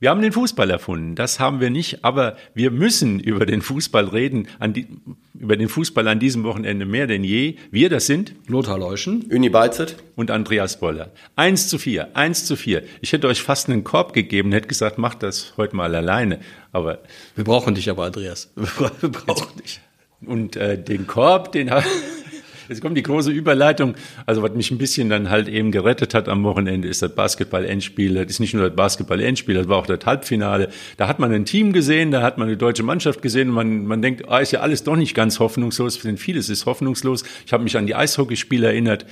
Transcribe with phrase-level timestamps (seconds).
[0.00, 4.06] Wir haben den Fußball erfunden, das haben wir nicht, aber wir müssen über den Fußball
[4.06, 4.86] reden, die,
[5.34, 7.56] über den Fußball an diesem Wochenende mehr denn je.
[7.70, 11.12] Wir, das sind Lothar Leuschen, Uni Beizet und Andreas Boller.
[11.36, 12.82] Eins zu vier, eins zu vier.
[13.02, 16.40] Ich hätte euch fast einen Korb gegeben, hätte gesagt, macht das heute mal alleine.
[16.72, 17.00] Aber
[17.36, 18.50] wir brauchen dich aber, Andreas.
[18.56, 19.80] Wir brauchen dich.
[20.24, 21.84] Und äh, den Korb, den hat
[22.70, 23.96] Jetzt kommt die große Überleitung.
[24.26, 28.14] Also was mich ein bisschen dann halt eben gerettet hat am Wochenende ist das Basketball-Endspiel.
[28.14, 30.68] Das ist nicht nur das Basketball-Endspiel, das war auch das Halbfinale.
[30.96, 34.02] Da hat man ein Team gesehen, da hat man eine deutsche Mannschaft gesehen man, man
[34.02, 37.24] denkt, ah, ist ja alles doch nicht ganz hoffnungslos, denn vieles ist hoffnungslos.
[37.44, 39.04] Ich habe mich an die Eishockeyspiele erinnert,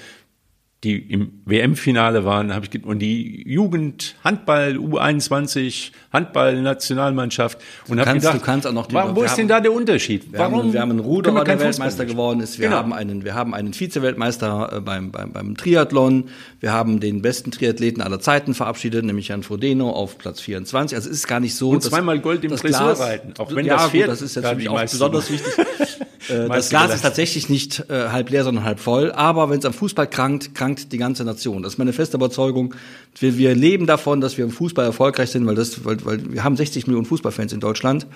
[0.84, 8.14] die im WM-Finale waren, habe ich und die Jugend Handball U21 Handball Nationalmannschaft und habe
[8.14, 10.26] gedacht, du kannst auch noch die, warum, wo ist denn da der Unterschied?
[10.30, 12.60] Warum haben, wir haben einen Ruderer, der Weltmeister geworden ist.
[12.60, 12.78] Wir genau.
[12.78, 16.28] haben einen wir haben einen Vize-Weltmeister äh, beim, beim beim Triathlon.
[16.60, 20.94] Wir haben den besten Triathleten aller Zeiten verabschiedet, nämlich Herrn Frodeno auf Platz 24.
[20.94, 23.34] Also es ist gar nicht so, und zweimal Gold im Dressurreiten.
[23.38, 25.54] Auch wenn ja, das gut, das ist jetzt natürlich auch besonders wichtig.
[26.28, 29.12] Äh, das Glas ist tatsächlich nicht äh, halb leer, sondern halb voll.
[29.12, 31.62] Aber wenn es am Fußball krankt, krankt die ganze Nation.
[31.62, 32.74] Das ist meine feste Überzeugung.
[33.18, 36.44] Wir, wir leben davon, dass wir im Fußball erfolgreich sind, weil, das, weil, weil wir
[36.44, 38.06] haben 60 Millionen Fußballfans in Deutschland.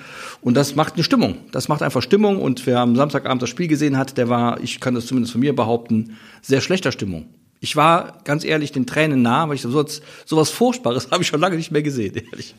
[0.41, 1.39] Und das macht eine Stimmung.
[1.53, 2.41] Das macht einfach Stimmung.
[2.41, 5.41] Und wer am Samstagabend das Spiel gesehen hat, der war, ich kann das zumindest von
[5.41, 7.27] mir behaupten, sehr schlechter Stimmung.
[7.61, 9.85] Ich war ganz ehrlich den Tränen nah, weil ich so
[10.25, 12.55] sowas Furchtbares habe ich schon lange nicht mehr gesehen, ehrlich.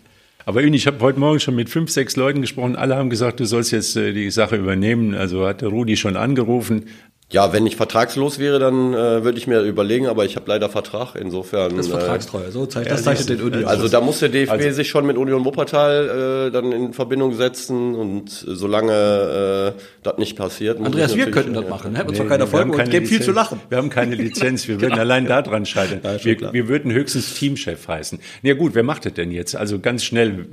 [0.45, 2.75] Aber ich habe heute Morgen schon mit fünf, sechs Leuten gesprochen.
[2.75, 5.15] Alle haben gesagt, du sollst jetzt äh, die Sache übernehmen.
[5.15, 6.85] Also hat Rudi schon angerufen.
[7.33, 10.69] Ja, wenn ich vertragslos wäre, dann äh, würde ich mir überlegen, aber ich habe leider
[10.69, 11.75] Vertrag, insofern.
[11.75, 13.65] Das ist vertragstreu, so zeigt, das zeichnet den Union.
[13.65, 17.33] Also da muss der DFB also, sich schon mit Union Wuppertal äh, dann in Verbindung
[17.33, 20.79] setzen und solange äh, das nicht passiert.
[20.79, 22.09] Andreas, wir könnten das machen, hätten ne?
[22.11, 23.59] uns nee, doch keiner Folge und gäbe viel zu lachen.
[23.67, 25.01] Wir haben keine Lizenz, wir würden genau.
[25.01, 26.01] allein da dran scheitern.
[26.03, 28.19] Ja, wir, wir, würden höchstens Teamchef heißen.
[28.43, 29.55] Ja gut, wer macht das denn jetzt?
[29.55, 30.45] Also ganz schnell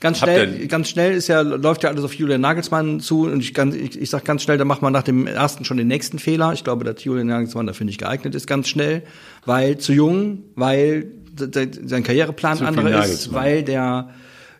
[0.00, 3.54] Ganz schnell, ganz schnell ist ja, läuft ja alles auf Julian Nagelsmann zu und ich,
[3.54, 6.18] ganz, ich, ich sag ganz schnell, da macht man nach dem ersten schon den nächsten
[6.18, 6.52] Fehler.
[6.52, 9.02] Ich glaube, dass Julian Nagelsmann dafür nicht geeignet ist, ganz schnell,
[9.44, 11.06] weil zu jung, weil
[11.38, 14.10] sein Karriereplan anderer ist, weil der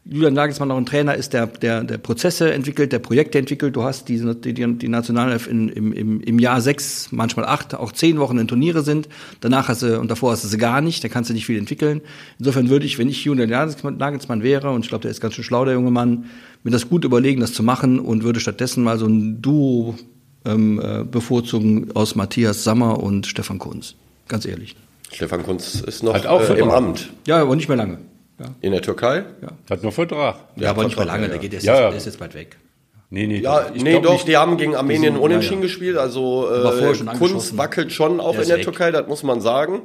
[0.09, 3.75] Julian Nagelsmann auch ein Trainer ist, der, der, der Prozesse entwickelt, der Projekte entwickelt.
[3.75, 7.91] Du hast die, die, die Nationalelf in, im, im, im Jahr sechs, manchmal acht, auch
[7.91, 9.09] zehn Wochen in Turniere sind.
[9.41, 11.59] Danach hast du, und davor hast du sie gar nicht, da kannst du nicht viel
[11.59, 12.03] entwickeln.
[12.39, 15.45] Insofern würde ich, wenn ich Julian Nagelsmann wäre, und ich glaube, der ist ganz schön
[15.45, 16.27] schlau, der junge Mann,
[16.63, 19.97] mir das gut überlegen, das zu machen und würde stattdessen mal so ein Duo
[20.45, 23.97] ähm, äh, bevorzugen aus Matthias Sammer und Stefan Kunz.
[24.29, 24.77] Ganz ehrlich.
[25.13, 27.11] Stefan Kunz ist noch äh, im Amt.
[27.27, 27.99] Ja, aber nicht mehr lange.
[28.39, 28.47] Ja.
[28.61, 29.25] In der Türkei?
[29.41, 29.49] Ja.
[29.71, 30.37] Hat noch Vertrag.
[30.57, 31.89] Ja, aber nicht mehr lange, der geht jetzt, ja.
[31.89, 32.57] der ist jetzt bald weg.
[33.09, 34.29] Nee, nee, ja, nee doch, nicht.
[34.29, 35.97] die haben gegen Armenien sind, unentschieden ja, gespielt.
[35.97, 38.65] Also äh, Kunst wackelt schon auch in der weg.
[38.65, 39.83] Türkei, das muss man sagen.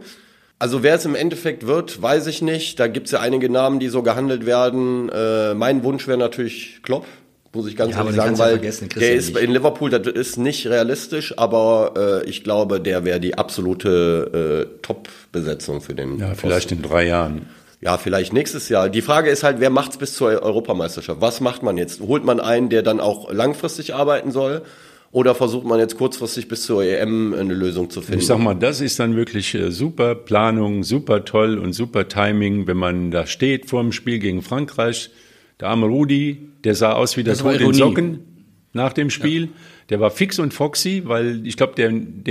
[0.57, 2.79] Also wer es im Endeffekt wird, weiß ich nicht.
[2.79, 5.09] Da gibt's ja einige Namen, die so gehandelt werden.
[5.09, 7.05] Äh, mein Wunsch wäre natürlich Klopp,
[7.53, 11.37] muss ich ganz ja, ehrlich sagen, weil der ist in Liverpool, das ist nicht realistisch,
[11.37, 16.17] aber äh, ich glaube, der wäre die absolute äh, Top-Besetzung für den.
[16.17, 16.41] Ja, Posten.
[16.41, 17.47] vielleicht in drei Jahren.
[17.81, 18.89] Ja, vielleicht nächstes Jahr.
[18.89, 21.19] Die Frage ist halt, wer macht's bis zur Europameisterschaft?
[21.19, 21.99] Was macht man jetzt?
[22.01, 24.61] Holt man einen, der dann auch langfristig arbeiten soll?
[25.11, 28.21] Oder versucht man jetzt kurzfristig bis zur EM eine Lösung zu finden?
[28.21, 32.67] Ich sag mal, das ist dann wirklich äh, super Planung, super toll und super Timing,
[32.67, 35.09] wenn man da steht vor dem Spiel gegen Frankreich.
[35.59, 38.19] Der arme Rudi, der sah aus wie der Tod in Socken
[38.73, 39.43] nach dem Spiel.
[39.43, 39.49] Ja.
[39.89, 42.23] Der war fix und foxy, weil ich glaube, dem,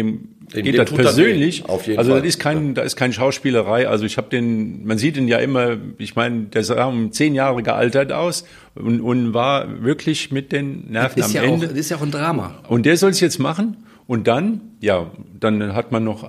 [0.54, 1.58] dem geht das persönlich.
[1.86, 2.20] Jeden also Fall.
[2.20, 2.72] das ist kein, ja.
[2.74, 3.88] da ist keine Schauspielerei.
[3.88, 5.76] Also ich habe den, man sieht ihn ja immer.
[5.98, 8.44] Ich meine, der sah um zehn Jahre gealtert aus
[8.74, 11.66] und, und war wirklich mit den Nerven am ja Ende.
[11.66, 12.62] Auch, das ist ja auch ein Drama.
[12.68, 13.76] Und der soll es jetzt machen.
[14.06, 16.28] Und dann, ja, dann hat man noch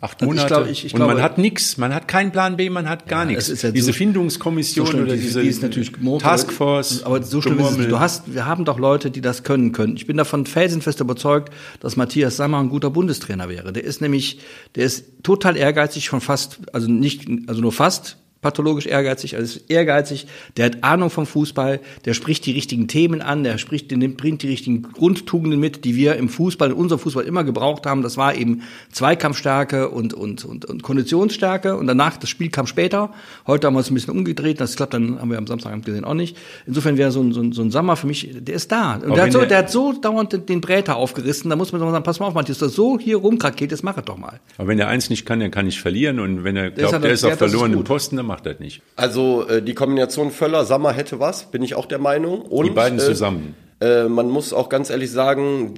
[0.00, 0.42] acht Monate.
[0.42, 2.88] Ich glaub, ich, ich und glaube, man hat nichts, man hat keinen Plan B, man
[2.88, 3.62] hat gar ja, nichts.
[3.62, 7.02] Ja diese so, Findungskommission so oder diese die ist natürlich Taskforce.
[7.04, 7.88] Aber so schlimm ist es.
[7.88, 9.96] Du hast, wir haben doch Leute, die das können können.
[9.96, 13.72] Ich bin davon felsenfest überzeugt, dass Matthias Sammer ein guter Bundestrainer wäre.
[13.72, 14.40] Der ist nämlich,
[14.74, 20.26] der ist total ehrgeizig, schon fast, also nicht, also nur fast pathologisch ehrgeizig, also ehrgeizig,
[20.56, 24.42] der hat Ahnung vom Fußball, der spricht die richtigen Themen an, der spricht, der bringt
[24.42, 28.02] die richtigen Grundtugenden mit, die wir im Fußball, in unserem Fußball immer gebraucht haben.
[28.02, 28.62] Das war eben
[28.92, 33.12] Zweikampfstärke und, und, und, und Konditionsstärke und danach, das Spiel kam später.
[33.46, 36.04] Heute haben wir es ein bisschen umgedreht, das klappt dann, haben wir am Samstagabend gesehen,
[36.04, 36.36] auch nicht.
[36.66, 38.94] Insofern wäre so ein, so ein, so ein Sommer für mich, der ist da.
[38.94, 42.04] Und der hat, so, der hat so dauernd den Bräter aufgerissen, da muss man sagen,
[42.04, 44.38] pass mal auf, Matthias, das so hier rumkrakeelt, das mach es doch mal.
[44.58, 47.10] Aber wenn er eins nicht kann, dann kann ich verlieren und wenn er glaubt, der
[47.10, 48.82] ist, der ist auf verlorenen Posten, dann macht das nicht.
[48.94, 52.42] Also äh, die Kombination Völler, Sammer hätte was, bin ich auch der Meinung.
[52.42, 53.56] Und, die beiden äh, zusammen.
[53.80, 55.74] Äh, man muss auch ganz ehrlich sagen,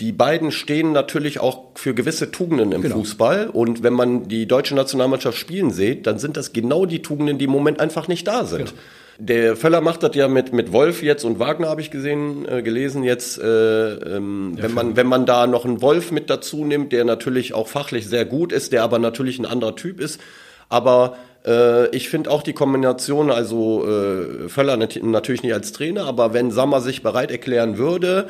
[0.00, 2.96] die beiden stehen natürlich auch für gewisse Tugenden im genau.
[2.96, 3.48] Fußball.
[3.48, 7.44] Und wenn man die deutsche Nationalmannschaft spielen sieht, dann sind das genau die Tugenden, die
[7.44, 8.70] im Moment einfach nicht da sind.
[8.70, 8.80] Genau.
[9.18, 12.62] Der Völler macht das ja mit, mit Wolf jetzt und Wagner habe ich gesehen, äh,
[12.62, 16.92] gelesen jetzt, äh, ähm, wenn man, wenn man da noch einen Wolf mit dazu nimmt,
[16.92, 20.20] der natürlich auch fachlich sehr gut ist, der aber natürlich ein anderer Typ ist.
[20.68, 26.32] Aber äh, ich finde auch die Kombination, also äh, Völler natürlich nicht als Trainer, aber
[26.34, 28.28] wenn Sammer sich bereit erklären würde,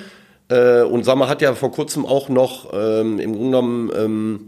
[0.49, 4.41] äh, und Sammer hat ja vor kurzem auch noch ähm, im Grunde genommen ähm,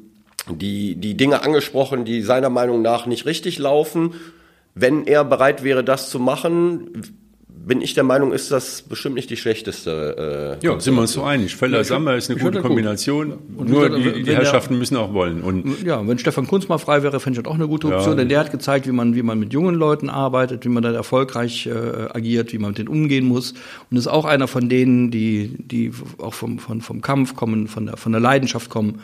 [0.50, 4.14] die, die Dinge angesprochen, die seiner Meinung nach nicht richtig laufen.
[4.75, 6.90] Wenn er bereit wäre, das zu machen,
[7.66, 10.58] bin ich der Meinung, ist das bestimmt nicht die schlechteste.
[10.62, 11.56] Äh, ja, sind wir uns so einig.
[11.56, 13.38] Völler ja, Sammer ist eine gute Kombination.
[13.56, 13.68] Gut.
[13.68, 15.42] Nur gesagt, die, die Herrschaften der, müssen auch wollen.
[15.42, 18.12] Und ja, wenn Stefan Kunz mal frei wäre, fände ich das auch eine gute Option,
[18.12, 18.16] ja.
[18.16, 20.94] denn der hat gezeigt, wie man, wie man mit jungen Leuten arbeitet, wie man dann
[20.94, 21.70] erfolgreich äh,
[22.12, 23.54] agiert, wie man mit denen umgehen muss.
[23.90, 27.86] Und ist auch einer von denen, die, die auch vom, vom, vom Kampf kommen, von
[27.86, 29.00] der, von der Leidenschaft kommen.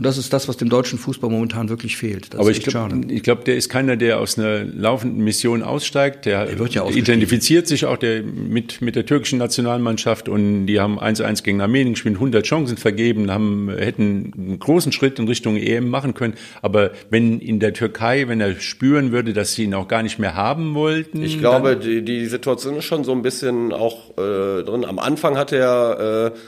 [0.00, 2.32] Und das ist das, was dem deutschen Fußball momentan wirklich fehlt.
[2.32, 6.24] Das Aber ich glaube, glaub, der ist keiner, der aus einer laufenden Mission aussteigt.
[6.24, 10.98] Der, der ja identifiziert sich auch der, mit, mit der türkischen Nationalmannschaft und die haben
[10.98, 15.90] 1-1 gegen Armenien gespielt, 100 Chancen vergeben, haben, hätten einen großen Schritt in Richtung EM
[15.90, 16.32] machen können.
[16.62, 20.18] Aber wenn in der Türkei, wenn er spüren würde, dass sie ihn auch gar nicht
[20.18, 21.22] mehr haben wollten.
[21.22, 24.86] Ich glaube, die, die Situation ist schon so ein bisschen auch äh, drin.
[24.86, 26.38] Am Anfang hat er äh,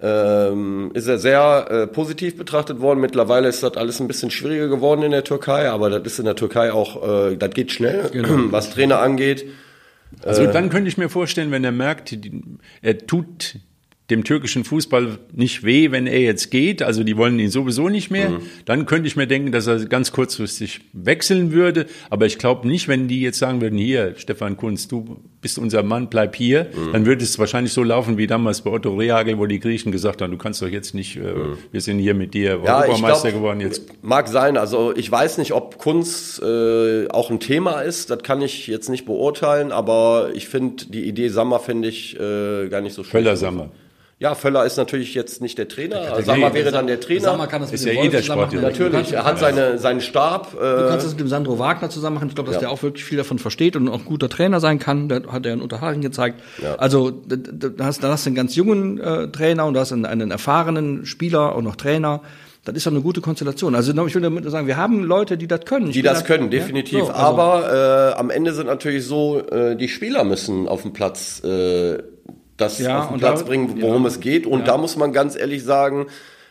[0.00, 3.00] ähm, ist er sehr äh, positiv betrachtet worden.
[3.00, 6.24] Mittlerweile ist das alles ein bisschen schwieriger geworden in der Türkei, aber das ist in
[6.24, 8.52] der Türkei auch, äh, das geht schnell, genau.
[8.52, 9.46] was Trainer angeht.
[10.22, 12.16] Also äh, dann könnte ich mir vorstellen, wenn er merkt,
[12.82, 13.56] er tut
[14.10, 18.10] dem türkischen Fußball nicht weh, wenn er jetzt geht, also die wollen ihn sowieso nicht
[18.10, 18.42] mehr, mhm.
[18.66, 21.86] dann könnte ich mir denken, dass er ganz kurzfristig wechseln würde.
[22.10, 25.82] Aber ich glaube nicht, wenn die jetzt sagen würden, hier, Stefan Kunz, du bist unser
[25.82, 26.92] Mann, bleib hier, mhm.
[26.94, 30.22] dann würde es wahrscheinlich so laufen wie damals bei Otto Rehagel, wo die Griechen gesagt
[30.22, 31.58] haben, du kannst doch jetzt nicht, äh, mhm.
[31.70, 33.60] wir sind hier mit dir ja, Europameister glaub, geworden.
[33.60, 38.22] Jetzt mag sein, also ich weiß nicht, ob Kunz äh, auch ein Thema ist, das
[38.22, 42.80] kann ich jetzt nicht beurteilen, aber ich finde die Idee Sammer finde ich äh, gar
[42.80, 43.12] nicht so schlecht.
[43.12, 43.68] Völler Sammer.
[44.18, 46.14] Ja, Völler ist natürlich jetzt nicht der Trainer.
[46.14, 47.20] Der Sammer wäre dann der Trainer.
[47.22, 48.52] Sammer kann das ist mit ja eh der Sport.
[48.52, 50.54] Natürlich, er hat seine, seinen Stab.
[50.54, 52.28] Äh du kannst das mit dem Sandro Wagner zusammen machen.
[52.28, 52.68] Ich glaube, dass ja.
[52.68, 55.08] der auch wirklich viel davon versteht und auch ein guter Trainer sein kann.
[55.08, 56.40] Da hat er in Unterhaching gezeigt.
[56.62, 56.76] Ja.
[56.76, 60.06] Also da hast, da hast du einen ganz jungen äh, Trainer und du hast einen,
[60.06, 62.22] einen erfahrenen Spieler und noch Trainer.
[62.64, 63.74] Das ist doch eine gute Konstellation.
[63.74, 65.90] Also ich will damit sagen, wir haben Leute, die das können.
[65.90, 67.00] Die das da, können, definitiv.
[67.00, 67.04] Ja?
[67.04, 70.94] So, also Aber äh, am Ende sind natürlich so, äh, die Spieler müssen auf dem
[70.94, 71.98] Platz äh,
[72.56, 74.46] das ja, auf den Platz da, bringen, worum ja, es geht.
[74.46, 74.64] Und ja.
[74.66, 76.06] da muss man ganz ehrlich sagen,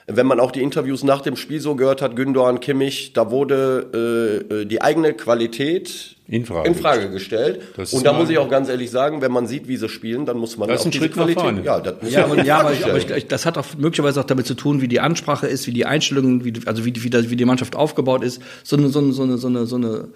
[0.08, 4.44] wenn man auch die Interviews nach dem Spiel so gehört hat, Gündogan, Kimmich, da wurde
[4.52, 7.62] äh, äh die eigene Qualität in Frage, in Frage gestellt.
[7.92, 10.38] Und da muss ich auch ganz ehrlich sagen, wenn man sieht, wie sie spielen, dann
[10.38, 11.64] muss man das auch diese Qualität.
[11.64, 14.46] Ja, das ja, aber, ja aber, ich, aber ich, das hat auch möglicherweise auch damit
[14.46, 17.46] zu tun, wie die Ansprache ist, wie die Einstellungen, wie, also wie, wie, wie die
[17.46, 18.42] Mannschaft aufgebaut ist.
[18.64, 20.08] So eine, so eine, so eine, so eine, so eine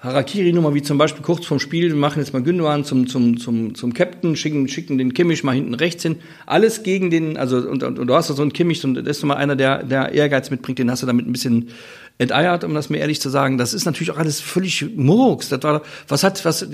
[0.00, 3.74] Harakiri-Nummer, wie zum Beispiel kurz vorm Spiel, wir machen jetzt mal Gündogan zum, zum, zum,
[3.74, 6.16] zum Captain, schicken, schicken den Kimmich mal hinten rechts hin.
[6.44, 9.16] Alles gegen den, also, und, und, und du hast da so einen Kimmich, und das
[9.16, 11.70] ist nochmal einer, der, der Ehrgeiz mitbringt, den hast du damit ein bisschen
[12.18, 13.58] enteiert, um das mir ehrlich zu sagen.
[13.58, 15.50] Das ist natürlich auch alles völlig Murks.
[15.50, 16.66] Das war, was hat, was,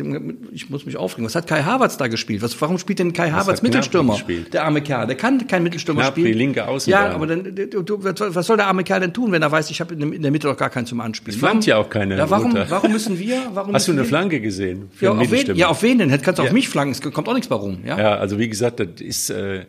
[0.53, 2.43] ich muss mich aufregen, was hat Kai Havertz da gespielt?
[2.43, 4.19] Was, warum spielt denn Kai was Havertz Mittelstürmer?
[4.53, 6.27] Der arme Kerl, der kann kein Mittelstürmer Knapp, spielen.
[6.29, 6.91] Die linke Außen.
[6.91, 9.81] Ja, aber dann, du, was soll der arme Kerl denn tun, wenn er weiß, ich
[9.81, 11.35] habe in der Mitte doch gar keinen zum Anspielen?
[11.35, 12.17] Es flankt ja auch keine.
[12.17, 14.91] Ja, warum, warum müssen wir, warum Hast du eine Flanke gesehen?
[15.01, 16.11] Ja auf, wen, ja, auf wen denn?
[16.23, 16.49] Kannst du ja.
[16.49, 17.79] auf mich flanken, es kommt auch nichts bei rum.
[17.85, 19.65] Ja, ja also wie gesagt, das ist, äh,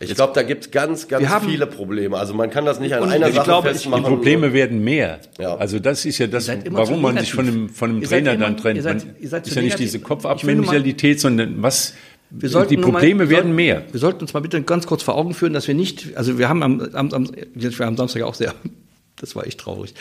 [0.00, 2.16] ich glaube, da gibt es ganz, ganz haben, viele Probleme.
[2.16, 4.04] Also man kann das nicht an einer Sache glaube, festmachen.
[4.04, 5.20] Die Probleme werden mehr.
[5.38, 5.56] Ja.
[5.56, 8.56] Also das ist ja das, warum man sich von einem, von einem Trainer immer, dann
[8.56, 8.76] trennt.
[8.76, 11.94] Ihr seid, ihr seid ist ja nicht diese Kopfabmentalität, sondern was
[12.30, 13.84] wir sollten die Probleme mal, werden mehr.
[13.92, 16.48] Wir sollten uns mal bitte ganz kurz vor Augen führen, dass wir nicht, also wir
[16.48, 18.52] haben am, am, am, wir haben Samstag auch sehr,
[19.16, 19.94] das war echt traurig.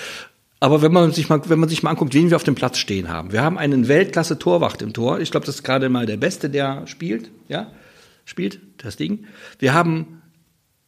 [0.59, 2.77] Aber wenn man sich mal, wenn man sich mal anguckt, wen wir auf dem Platz
[2.77, 3.33] stehen haben.
[3.33, 5.19] Wir haben einen Weltklasse-Torwacht im Tor.
[5.19, 7.67] Ich glaube, das ist gerade mal der Beste, der spielt, ja
[8.25, 9.25] spielt, das Ding.
[9.59, 10.21] Wir haben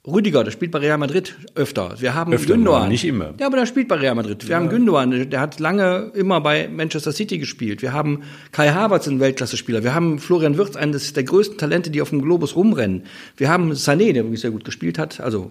[0.08, 1.96] Rüdiger, der spielt bei Real Madrid öfter.
[2.00, 2.90] Wir haben öfter, Gündogan.
[2.90, 3.34] Nicht immer.
[3.40, 4.44] Ja, aber der spielt bei Real Madrid.
[4.44, 4.58] Wir ja.
[4.58, 7.82] haben Gündogan, der hat lange immer bei Manchester City gespielt.
[7.82, 9.84] Wir haben Kai Havertz, einen Weltklasse-Spieler.
[9.84, 13.04] Wir haben Florian Wirtz, eines der größten Talente, die auf dem Globus rumrennen.
[13.36, 15.20] Wir haben Sané, der wirklich sehr gut gespielt hat.
[15.20, 15.50] Also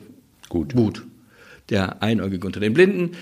[0.48, 0.74] gut.
[0.74, 1.02] Gut.
[1.70, 3.12] Der Einäugige unter den Blinden.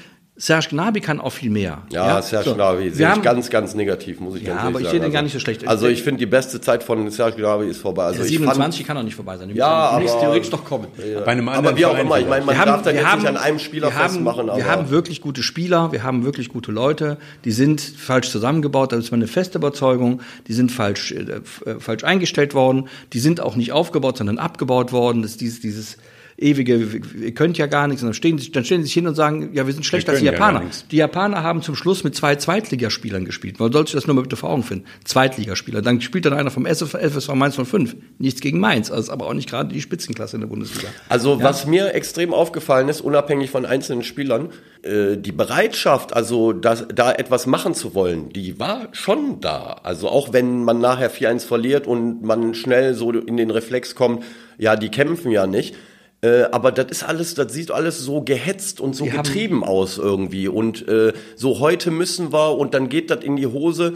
[0.42, 1.82] Serge Gnabry kann auch viel mehr.
[1.92, 2.22] Ja, ja?
[2.22, 2.54] Serge so.
[2.56, 4.72] Gnabry sehe ich ganz, ganz negativ, muss ich ja, ganz ehrlich sagen.
[4.72, 5.68] Ja, aber ich sehe den gar nicht so schlecht.
[5.68, 8.06] Also ich finde, die beste Zeit von Serge Gnabry ist vorbei.
[8.06, 9.54] Also ja, 27 fand, kann auch nicht vorbei sein.
[9.54, 10.88] Ja, aber, theoretisch doch kommen.
[10.98, 11.20] Ja.
[11.20, 13.06] Bei einem anderen aber wie auch immer, ich meine, man wir darf haben, da jetzt
[13.06, 14.50] haben, nicht an einem Spieler wir festmachen.
[14.50, 18.90] Haben, wir haben wirklich gute Spieler, wir haben wirklich gute Leute, die sind falsch zusammengebaut,
[18.90, 21.40] das ist meine feste Überzeugung, die sind falsch, äh,
[21.78, 25.22] falsch eingestellt worden, die sind auch nicht aufgebaut, sondern abgebaut worden.
[25.22, 25.98] Das, dieses, dieses
[26.36, 26.76] ewige,
[27.20, 28.02] ihr könnt ja gar nichts.
[28.02, 30.20] Und dann stehen, dann stellen sie sich hin und sagen, ja, wir sind schlechter als
[30.20, 30.62] die Japaner.
[30.62, 33.60] Ja die Japaner haben zum Schluss mit zwei Zweitligaspielern gespielt.
[33.60, 34.84] Man sollte das nur mal bitte vor Augen finden.
[35.04, 35.82] Zweitligaspieler.
[35.82, 37.96] Dann spielt dann einer vom FSV Mainz 05.
[38.18, 40.88] Nichts gegen Mainz, also aber auch nicht gerade die Spitzenklasse in der Bundesliga.
[41.08, 41.44] Also ja.
[41.44, 44.50] was mir extrem aufgefallen ist, unabhängig von einzelnen Spielern,
[44.82, 49.80] äh, die Bereitschaft, also das, da etwas machen zu wollen, die war schon da.
[49.82, 54.24] Also auch wenn man nachher 4-1 verliert und man schnell so in den Reflex kommt,
[54.58, 55.74] ja, die kämpfen ja nicht.
[56.22, 59.98] Äh, aber das ist alles, das sieht alles so gehetzt und so die getrieben aus
[59.98, 60.46] irgendwie.
[60.46, 63.94] Und äh, so heute müssen wir und dann geht das in die Hose.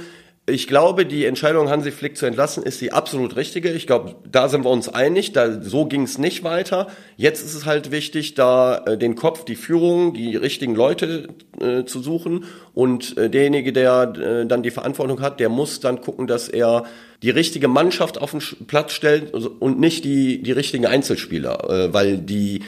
[0.49, 3.73] Ich glaube, die Entscheidung, Hansi Flick zu entlassen, ist die absolut richtige.
[3.73, 5.33] Ich glaube, da sind wir uns einig.
[5.33, 6.87] Da, so ging es nicht weiter.
[7.17, 11.27] Jetzt ist es halt wichtig, da äh, den Kopf, die Führung, die richtigen Leute
[11.61, 12.45] äh, zu suchen.
[12.75, 16.85] Und äh, derjenige, der äh, dann die Verantwortung hat, der muss dann gucken, dass er
[17.25, 21.69] die richtige Mannschaft auf den Platz stellt und nicht die, die richtigen Einzelspieler.
[21.69, 22.63] Äh, weil die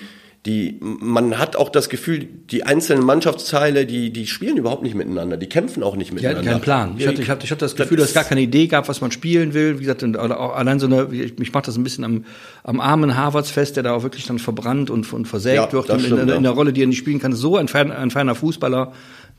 [0.48, 5.36] die, man hat auch das Gefühl, die einzelnen Mannschaftsteile, die, die spielen überhaupt nicht miteinander,
[5.36, 6.40] die kämpfen auch nicht miteinander.
[6.40, 6.94] Die hatten keinen Plan.
[6.96, 8.88] Ich hatte, ich hatte, ich hatte das Gefühl, das dass es gar keine Idee gab,
[8.88, 9.78] was man spielen will.
[9.78, 12.24] Wie gesagt, allein so eine, ich mache das ein bisschen am,
[12.64, 15.90] am armen Harvards fest, der da auch wirklich dann verbrannt und, und versägt ja, wird
[15.90, 17.34] in, stimmt, in, in, der Rolle, die er nicht spielen kann.
[17.34, 18.92] So ein, ein feiner Fußballer,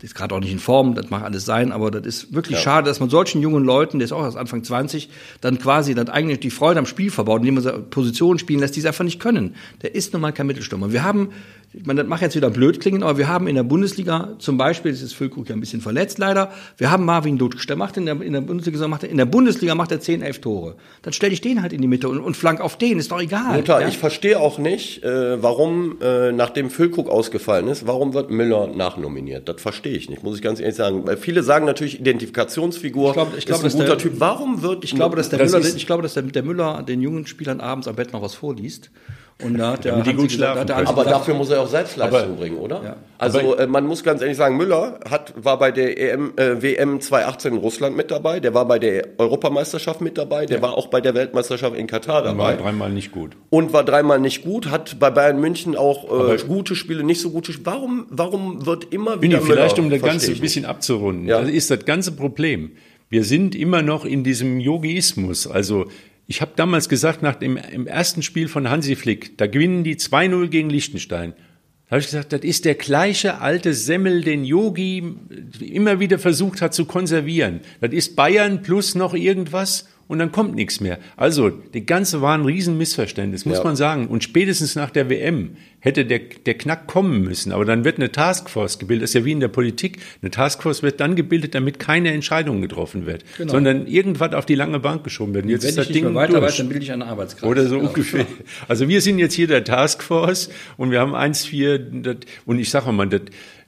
[0.04, 2.64] ist gerade auch nicht in Form, das mag alles sein, aber das ist wirklich ja.
[2.64, 5.10] schade, dass man solchen jungen Leuten, der ist auch erst Anfang 20,
[5.42, 8.82] dann quasi dann eigentlich die Freude am Spiel verbaut, indem man Positionen spielen lässt, die
[8.82, 9.56] sie einfach nicht können.
[9.82, 10.92] Der ist nun mal kein Mittelstürmer.
[10.94, 11.30] Wir haben
[11.86, 14.92] meine, das macht jetzt wieder blöd klingen, aber wir haben in der Bundesliga zum Beispiel,
[14.92, 18.06] das ist Füllkrug ja ein bisschen verletzt leider, wir haben Marvin Dutsch, der macht in
[18.06, 20.76] der, in der Bundesliga, macht er, in der Bundesliga macht er 10, 11 Tore.
[21.04, 23.22] Dann stelle ich den halt in die Mitte und, und flank auf den, ist doch
[23.22, 23.58] egal.
[23.58, 23.88] Mutter, ja?
[23.88, 29.48] ich verstehe auch nicht, äh, warum, äh, nachdem Füllkrug ausgefallen ist, warum wird Müller nachnominiert?
[29.48, 31.06] Das verstehe ich nicht, muss ich ganz ehrlich sagen.
[31.06, 34.14] Weil viele sagen natürlich Identifikationsfigur, ich glaub, ich glaub, ist ein guter der, Typ.
[34.18, 34.84] Warum wird...
[34.84, 37.60] Ich glaube, dass der das Müller, ich glaube, dass der, der Müller den jungen Spielern
[37.60, 38.90] abends am Bett noch was vorliest.
[39.42, 42.22] Und da hat der, die gut schlafen gesagt, aber gesagt, dafür muss er auch Selbstleistung
[42.22, 42.84] aber, bringen, oder?
[42.84, 42.96] Ja.
[43.18, 47.00] Also äh, man muss ganz ehrlich sagen, Müller hat, war bei der EM, äh, WM
[47.00, 50.62] 2018 in Russland mit dabei, der war bei der Europameisterschaft mit dabei, der ja.
[50.62, 52.44] war auch bei der Weltmeisterschaft in Katar dabei.
[52.44, 53.38] War dreimal nicht gut.
[53.50, 57.30] Und war dreimal nicht gut, hat bei Bayern München auch äh, gute Spiele, nicht so
[57.30, 57.68] gute Spiele.
[57.68, 61.28] Warum, warum wird immer wieder Müller, Vielleicht um das Ganze ein bisschen abzurunden.
[61.28, 61.40] Ja.
[61.40, 62.72] Das ist das ganze Problem.
[63.10, 65.48] Wir sind immer noch in diesem Yogiismus.
[65.48, 65.88] Also
[66.30, 69.96] ich habe damals gesagt, nach dem im ersten Spiel von Hansi Flick, da gewinnen die
[69.96, 71.34] 2-0 gegen Liechtenstein.
[71.88, 75.16] Da habe ich gesagt, das ist der gleiche alte Semmel, den Yogi
[75.60, 77.62] immer wieder versucht hat zu konservieren.
[77.82, 80.98] Das ist Bayern plus noch irgendwas und dann kommt nichts mehr.
[81.18, 83.64] Also, die ganze war ein Riesenmissverständnis, muss ja.
[83.64, 84.08] man sagen.
[84.08, 85.52] Und spätestens nach der WM
[85.82, 87.52] hätte der, der Knack kommen müssen.
[87.52, 89.04] Aber dann wird eine Taskforce gebildet.
[89.04, 90.00] Das ist ja wie in der Politik.
[90.24, 93.52] Eine Taskforce wird dann gebildet, damit keine Entscheidung getroffen wird, genau.
[93.52, 95.46] sondern irgendwas auf die lange Bank geschoben wird.
[95.46, 97.48] Und jetzt Wenn ist das Ding weiter weiß, dann bilde ich einen Arbeitskreis.
[97.48, 97.90] Oder so genau.
[97.90, 98.26] ungefähr.
[98.68, 101.86] Also wir sind jetzt hier der Taskforce und wir haben eins vier
[102.48, 103.22] und ich sage mal, das,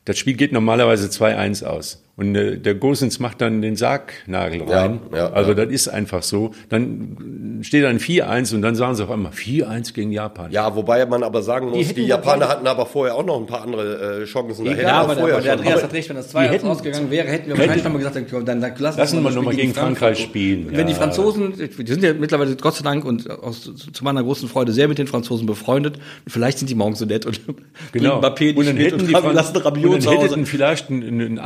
[0.06, 2.04] das Spiel geht normalerweise 2-1 aus.
[2.22, 5.00] Und äh, der Gosens macht dann den Sargnagel rein.
[5.12, 5.66] Ja, ja, also ja.
[5.66, 6.52] das ist einfach so.
[6.70, 10.52] Dann steht dann 4-1 und dann sagen sie auf einmal 4-1 gegen Japan.
[10.52, 13.48] Ja, wobei man aber sagen muss, die, die Japaner hatten aber vorher auch noch ein
[13.48, 14.66] paar andere äh, Chancen.
[14.66, 17.28] Da ja, aber, der, aber der Andreas hat recht, wenn das 2 1 ausgegangen wäre,
[17.28, 20.68] hätten wir wahrscheinlich nochmal gesagt, dann, dann lassen, lassen wir nochmal gegen Frankreich, Frankreich spielen.
[20.70, 24.48] Wenn die Franzosen, die sind ja mittlerweile Gott sei Dank und aus, zu meiner großen
[24.48, 25.98] Freude sehr mit den Franzosen befreundet.
[26.28, 27.42] Vielleicht sind die morgen so nett und
[27.92, 28.20] genau.
[28.20, 31.40] Mbappé und dann hätten und die lassen Rabiot und dann hätten vielleicht ein, ein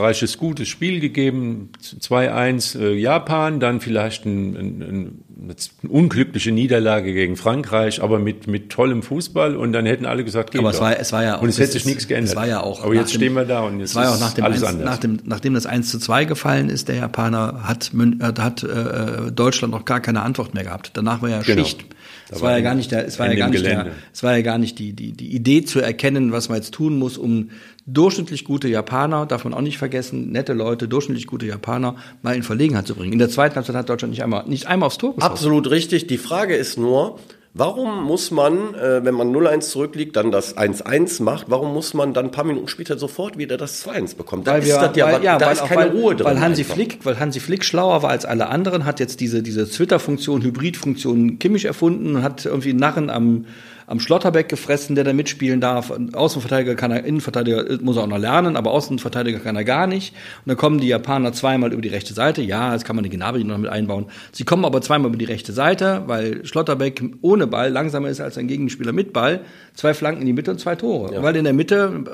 [0.00, 7.12] abwechslungsreiches, gutes Spiel gegeben, 2-1 äh, Japan, dann vielleicht ein, ein, ein, eine unglückliche Niederlage
[7.12, 10.80] gegen Frankreich, aber mit, mit tollem Fußball und dann hätten alle gesagt, geht aber es
[10.80, 12.30] war, es war ja auch, und es hätte sich nichts geändert.
[12.30, 14.10] Es war ja auch aber jetzt dem, stehen wir da und jetzt es war ja
[14.10, 14.90] auch nach dem alles 1, anders.
[14.90, 17.92] Nach dem, nachdem das 1 zu 2 gefallen ist, der Japaner, hat,
[18.38, 20.90] hat äh, Deutschland noch gar keine Antwort mehr gehabt.
[20.94, 21.64] Danach war ja genau.
[21.64, 21.84] Schicht.
[22.30, 24.42] Es war ja gar nicht der, es war ja gar nicht der, es war ja
[24.42, 27.50] gar nicht die, die, die Idee zu erkennen, was man jetzt tun muss, um
[27.86, 32.42] durchschnittlich gute Japaner, darf man auch nicht vergessen, nette Leute, durchschnittlich gute Japaner mal in
[32.42, 33.12] Verlegenheit zu bringen.
[33.12, 35.32] In der zweiten Halbzeit hat Deutschland nicht einmal, nicht einmal aufs Tor geschossen.
[35.32, 36.06] Absolut richtig.
[36.06, 37.18] Die Frage ist nur,
[37.52, 42.14] Warum muss man, äh, wenn man 0-1 zurückliegt, dann das 1-1 macht, warum muss man
[42.14, 44.44] dann ein paar Minuten später sofort wieder das 2-1 bekommen?
[44.44, 46.26] Da weil ist wir, das ja, weil, ja, da weil ist keine weil, Ruhe drin.
[46.26, 49.68] Weil Hansi Flick, weil Hansi Flick schlauer war als alle anderen, hat jetzt diese, diese
[49.68, 53.46] Twitter-Funktion, Hybrid-Funktion Kimmich erfunden und hat irgendwie Narren am,
[53.90, 55.92] am Schlotterbeck gefressen, der da mitspielen darf.
[56.12, 60.14] Außenverteidiger kann er, Innenverteidiger muss er auch noch lernen, aber Außenverteidiger kann er gar nicht.
[60.14, 62.40] Und dann kommen die Japaner zweimal über die rechte Seite.
[62.40, 64.06] Ja, jetzt kann man die Gnabry noch mit einbauen.
[64.30, 68.38] Sie kommen aber zweimal über die rechte Seite, weil Schlotterbeck ohne Ball langsamer ist als
[68.38, 69.40] ein Gegenspieler mit Ball.
[69.74, 71.12] Zwei Flanken in die Mitte und zwei Tore.
[71.12, 71.24] Ja.
[71.24, 72.04] Weil in der Mitte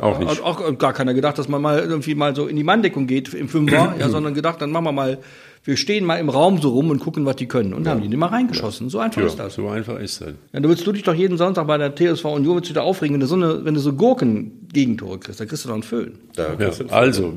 [0.00, 0.44] auch, nicht.
[0.44, 3.48] auch gar keiner gedacht, dass man mal irgendwie mal so in die Manndeckung geht im
[3.48, 5.18] Fünfer, ja, sondern gedacht, dann machen wir mal
[5.62, 7.74] wir stehen mal im Raum so rum und gucken, was die können.
[7.74, 7.90] Und ja.
[7.90, 8.88] haben die nicht mal reingeschossen.
[8.88, 9.54] So einfach ja, ist das.
[9.54, 10.32] So einfach ist das.
[10.52, 12.80] Ja, du willst du dich doch jeden Sonntag bei der TSV Union willst du da
[12.82, 15.82] aufregen, wenn du so eine, wenn du so Gurken-Gegentore kriegst, dann kriegst du doch einen
[15.82, 16.18] Föhn.
[16.36, 16.56] Ja,
[16.88, 17.34] also,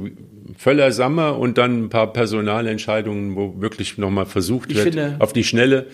[0.57, 5.33] Völler Sammer und dann ein paar Personalentscheidungen, wo wirklich nochmal versucht ich wird, finde, auf
[5.33, 5.87] die Schnelle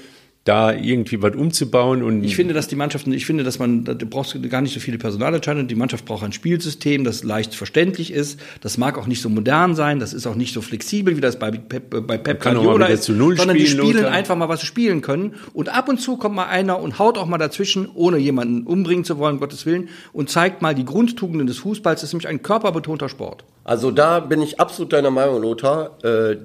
[0.46, 2.02] da irgendwie was umzubauen.
[2.02, 4.80] Und ich finde, dass die Mannschaften, ich finde, dass man, da brauchst gar nicht so
[4.80, 5.68] viele Personalentscheidungen.
[5.68, 8.40] Die Mannschaft braucht ein Spielsystem, das leicht verständlich ist.
[8.62, 11.38] Das mag auch nicht so modern sein, das ist auch nicht so flexibel, wie das
[11.38, 14.12] bei Pep, bei Pep Guardiola ist, sondern spielen, die spielen Lothar.
[14.12, 15.36] einfach mal, was sie spielen können.
[15.54, 19.04] Und ab und zu kommt mal einer und haut auch mal dazwischen, ohne jemanden umbringen
[19.04, 22.02] zu wollen, Gottes Willen, und zeigt mal die Grundtugenden des Fußballs.
[22.02, 23.44] Das ist nämlich ein körperbetonter Sport.
[23.66, 26.04] Also da bin ich absolut deiner Meinung, Lothar.
[26.04, 26.38] Äh,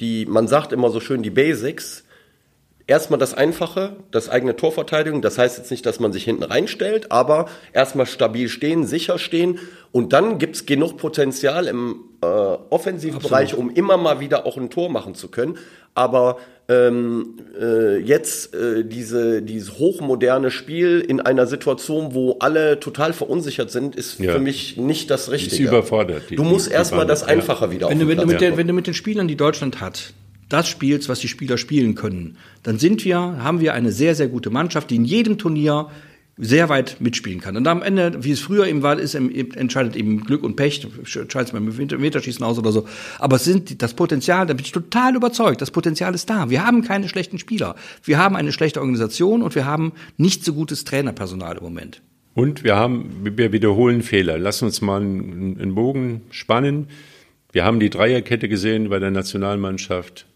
[0.00, 2.04] die, man sagt immer so schön die Basics
[2.92, 5.22] erstmal das Einfache, das eigene Torverteidigung.
[5.22, 9.58] Das heißt jetzt nicht, dass man sich hinten reinstellt, aber erstmal stabil stehen, sicher stehen.
[9.92, 14.90] Und dann gibt's genug Potenzial im äh, Offensivbereich, um immer mal wieder auch ein Tor
[14.90, 15.56] machen zu können.
[15.94, 16.36] Aber
[16.68, 23.70] ähm, äh, jetzt äh, diese, dieses hochmoderne Spiel in einer Situation, wo alle total verunsichert
[23.70, 24.32] sind, ist ja.
[24.32, 25.64] für mich nicht das Richtige.
[25.64, 26.24] Ist überfordert.
[26.28, 27.70] Die, du musst erstmal das Einfache ja.
[27.70, 30.12] wieder wenn du, wenn, du mit der, wenn du mit den Spielern, die Deutschland hat,
[30.52, 34.28] das spielst, was die Spieler spielen können, dann sind wir, haben wir eine sehr, sehr
[34.28, 35.88] gute Mannschaft, die in jedem Turnier
[36.38, 37.56] sehr weit mitspielen kann.
[37.56, 41.48] Und am Ende, wie es früher eben war, ist, entscheidet eben Glück und Pech, entscheidet
[41.48, 42.86] es beim Meterschießen aus oder so.
[43.18, 46.48] Aber es sind das Potenzial, da bin ich total überzeugt, das Potenzial ist da.
[46.48, 47.76] Wir haben keine schlechten Spieler.
[48.02, 52.02] Wir haben eine schlechte Organisation und wir haben nicht so gutes Trainerpersonal im Moment.
[52.34, 54.38] Und wir haben, wir wiederholen Fehler.
[54.38, 56.86] Lass uns mal einen Bogen spannen.
[57.52, 60.26] Wir haben die Dreierkette gesehen bei der Nationalmannschaft.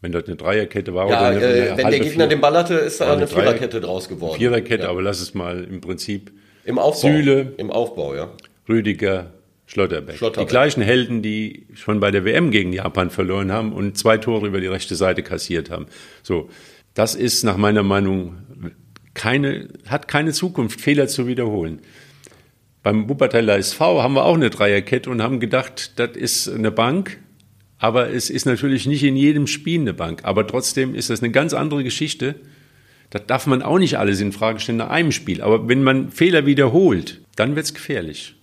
[0.00, 2.40] Wenn das eine Dreierkette war ja, oder eine, äh, eine Wenn der Gegner Vier, den
[2.40, 4.38] Ball hatte, ist da eine, Viererkette draus geworden.
[4.38, 4.90] Viererkette, ja.
[4.90, 6.30] aber lass es mal im Prinzip.
[6.64, 7.08] Im Aufbau.
[7.08, 8.30] Süle, Im Aufbau, ja.
[8.68, 9.32] Rüdiger,
[9.66, 10.16] Schlotterbeck.
[10.16, 10.48] Schlotterbeck.
[10.48, 14.46] Die gleichen Helden, die schon bei der WM gegen Japan verloren haben und zwei Tore
[14.46, 15.86] über die rechte Seite kassiert haben.
[16.22, 16.48] So.
[16.94, 18.38] Das ist nach meiner Meinung
[19.14, 21.80] keine, hat keine Zukunft, Fehler zu wiederholen.
[22.82, 27.18] Beim Wuppertaler SV haben wir auch eine Dreierkette und haben gedacht, das ist eine Bank,
[27.78, 30.20] aber es ist natürlich nicht in jedem Spiel eine Bank.
[30.24, 32.34] Aber trotzdem ist das eine ganz andere Geschichte.
[33.10, 35.40] Da darf man auch nicht alles in Frage stellen nach einem Spiel.
[35.40, 38.34] Aber wenn man Fehler wiederholt, dann wird es gefährlich.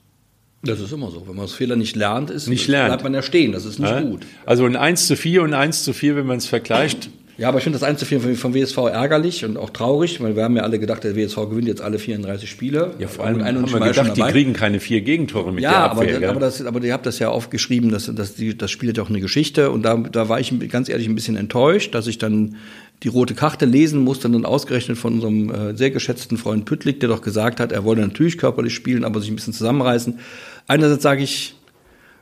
[0.63, 1.27] Das ist immer so.
[1.27, 2.89] Wenn man das Fehler nicht lernt, ist, nicht lernt.
[2.89, 3.51] bleibt man ja stehen.
[3.51, 4.01] Das ist nicht ja?
[4.01, 4.25] gut.
[4.45, 7.49] Also ein 1 zu 4 und ein 1 zu 4, wenn man es vergleicht, ja,
[7.49, 10.43] aber ich finde das 1 zu 4 vom WSV ärgerlich und auch traurig, weil wir
[10.43, 12.93] haben ja alle gedacht, der WSV gewinnt jetzt alle 34 Spiele.
[12.97, 16.11] Ja, vor allem haben wir gedacht, die kriegen keine vier Gegentore mit ja, der Abwehr.
[16.11, 18.95] Ja, aber, aber, das, aber ihr habt das ja aufgeschrieben, dass, dass die, das spielt
[18.95, 22.07] ja auch eine Geschichte und da, da war ich ganz ehrlich ein bisschen enttäuscht, dass
[22.07, 22.55] ich dann
[23.03, 27.01] die rote Karte lesen musste und dann ausgerechnet von unserem äh, sehr geschätzten Freund Püttlik,
[27.01, 30.19] der doch gesagt hat, er wolle natürlich körperlich spielen, aber sich ein bisschen zusammenreißen.
[30.67, 31.55] Einerseits sage ich,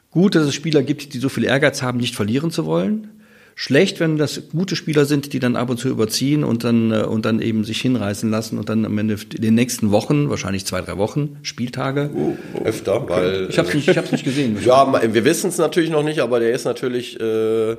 [0.10, 3.10] gut, dass es Spieler gibt, die so viel Ehrgeiz haben, nicht verlieren zu wollen
[3.55, 7.03] schlecht, wenn das gute Spieler sind, die dann ab und zu überziehen und dann, äh,
[7.03, 10.65] und dann eben sich hinreißen lassen und dann am Ende in den nächsten Wochen, wahrscheinlich
[10.65, 12.09] zwei, drei Wochen, Spieltage.
[12.13, 13.47] Uh, öfter, weil.
[13.49, 14.57] Ich habe es nicht, ich hab's nicht gesehen.
[14.65, 17.19] ja, wir wissen es natürlich noch nicht, aber der ist natürlich.
[17.19, 17.75] Äh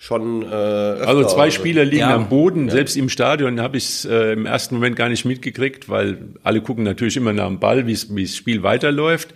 [0.00, 0.42] schon.
[0.42, 1.08] Äh, öfter.
[1.08, 2.14] also zwei Spieler liegen ja.
[2.14, 2.66] am Boden.
[2.66, 2.72] Ja.
[2.72, 6.62] Selbst im Stadion habe ich es äh, im ersten Moment gar nicht mitgekriegt, weil alle
[6.62, 9.34] gucken natürlich immer nach dem Ball, wie das Spiel weiterläuft.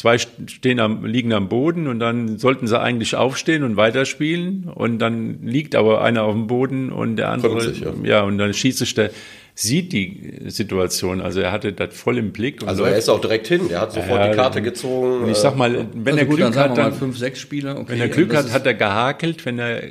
[0.00, 4.98] Zwei stehen am, liegen am Boden und dann sollten sie eigentlich aufstehen und weiterspielen und
[4.98, 7.92] dann liegt aber einer auf dem Boden und der andere, sich, ja.
[8.02, 9.10] ja, und dann schießt sich der,
[9.54, 12.66] sieht die Situation, also er hatte das voll im Blick.
[12.66, 15.24] also er ist auch direkt hin, er hat sofort ja, die Karte gezogen.
[15.24, 18.00] Und ich sag mal, wenn also er Glück hat, dann, fünf, sechs Spieler, okay, wenn
[18.00, 19.82] er Glück hat, hat er gehakelt, wenn er,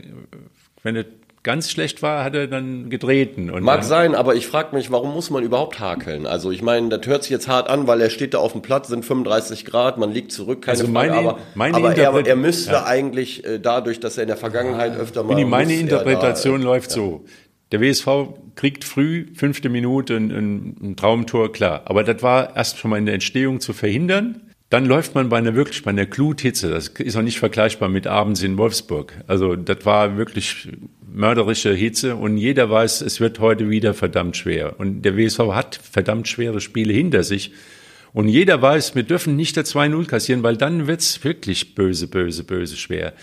[0.81, 1.05] wenn er
[1.43, 3.49] ganz schlecht war, hat er dann getreten.
[3.49, 6.25] Und Mag sein, aber ich frage mich, warum muss man überhaupt hakeln?
[6.25, 8.61] Also ich meine, das hört sich jetzt hart an, weil er steht da auf dem
[8.61, 12.27] Platz, sind 35 Grad, man liegt zurück, keine also meine, Frage, aber, meine aber er,
[12.27, 12.85] er, müsste ja.
[12.85, 15.43] eigentlich äh, dadurch, dass er in der Vergangenheit öfter mal...
[15.45, 16.95] Meine Interpretation da, läuft ja.
[16.97, 17.25] so.
[17.71, 18.07] Der WSV
[18.55, 21.83] kriegt früh, fünfte Minute, ein, ein, ein Traumtor, klar.
[21.85, 24.48] Aber das war erst schon mal in der Entstehung zu verhindern.
[24.69, 26.69] Dann läuft man bei einer wirklich bei einer Gluthitze.
[26.69, 29.13] Das ist auch nicht vergleichbar mit abends in Wolfsburg.
[29.25, 30.69] Also das war wirklich
[31.11, 34.79] mörderische Hitze und jeder weiß, es wird heute wieder verdammt schwer.
[34.79, 37.51] Und der WSV hat verdammt schwere Spiele hinter sich.
[38.13, 42.43] Und jeder weiß, wir dürfen nicht der 2-0 kassieren, weil dann wird's wirklich böse, böse,
[42.43, 43.13] böse schwer.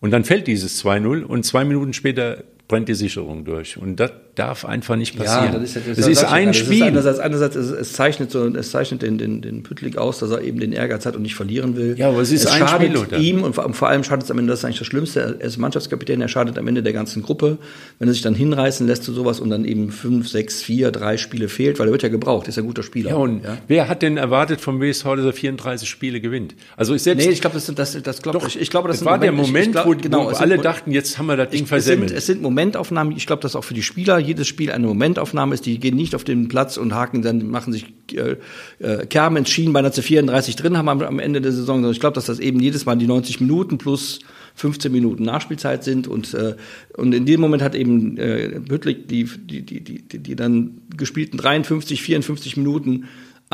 [0.00, 3.76] Und dann fällt dieses 2-0 und zwei Minuten später brennt die Sicherung durch.
[3.76, 5.52] Und das darf einfach nicht passieren.
[5.52, 6.76] Ja, das ist, das das ist ein das Spiel.
[6.76, 10.30] Ist einerseits, einerseits es, es, zeichnet so, es zeichnet den, den, den Püttlik aus, dass
[10.30, 11.94] er eben den Ehrgeiz hat und nicht verlieren will.
[11.96, 13.18] Ja, aber es ist es ein schadet Spiel, oder?
[13.18, 15.20] ihm und vor, allem schadet es am Ende, das ist eigentlich das Schlimmste.
[15.20, 17.58] Er ist Mannschaftskapitän, er schadet am Ende der ganzen Gruppe,
[17.98, 21.16] wenn er sich dann hinreißen lässt zu sowas und dann eben fünf, sechs, vier, drei
[21.16, 23.10] Spiele fehlt, weil er wird ja gebraucht, ist ja ein guter Spieler.
[23.10, 23.58] Ja, und ja?
[23.68, 26.54] wer hat denn erwartet vom WSV, dass er 34 Spiele gewinnt?
[26.76, 27.26] Also ich selbst.
[27.26, 28.60] Nee, ich glaube, das, das, das glaube ich.
[28.60, 30.90] Ich glaube, das, das war Moment, der Moment, ich, glaub, wo, genau, wo alle dachten,
[30.90, 32.10] jetzt haben wir das Ding versemmelt.
[32.10, 33.16] Es sind, es sind Momentaufnahmen.
[33.16, 35.66] Ich glaube, dass auch für die Spieler jedes Spiel eine Momentaufnahme ist.
[35.66, 38.36] Die gehen nicht auf den Platz und haken dann, machen sich äh,
[38.78, 41.76] äh, Kerben ins Schienbein, als sie 34 drin haben am, Ende der Saison.
[41.76, 44.20] Sondern ich glaube, dass das eben jedes Mal die 90 Minuten plus
[44.56, 46.54] 15 Minuten Nachspielzeit sind und äh,
[46.96, 51.38] und in dem Moment hat eben äh, Büttlik die die die die die dann gespielten
[51.38, 53.04] 53 54 Minuten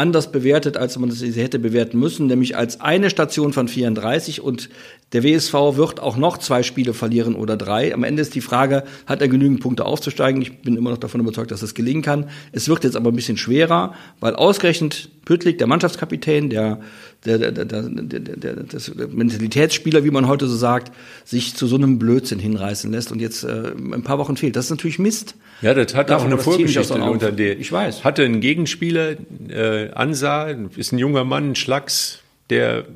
[0.01, 4.71] anders bewertet, als man sie hätte bewerten müssen, nämlich als eine Station von 34 und
[5.13, 7.93] der WSV wird auch noch zwei Spiele verlieren oder drei.
[7.93, 10.41] Am Ende ist die Frage, hat er genügend Punkte aufzusteigen?
[10.41, 12.31] Ich bin immer noch davon überzeugt, dass das gelingen kann.
[12.53, 16.81] Es wird jetzt aber ein bisschen schwerer, weil ausgerechnet Püttlik, der Mannschaftskapitän, der,
[17.25, 20.91] der, der, der, der, der, das Mentalitätsspieler, wie man heute so sagt,
[21.25, 24.57] sich zu so einem Blödsinn hinreißen lässt und jetzt äh, ein paar Wochen fehlt.
[24.57, 25.35] Das ist natürlich Mist.
[25.61, 27.59] Ja, das hat Davon auch eine Vorgeschichte unter der.
[27.59, 28.05] Ich weiß.
[28.05, 29.17] Hatte einen Gegenspieler,
[29.49, 32.87] äh, Ansa, ist ein junger Mann, ein Schlacks, der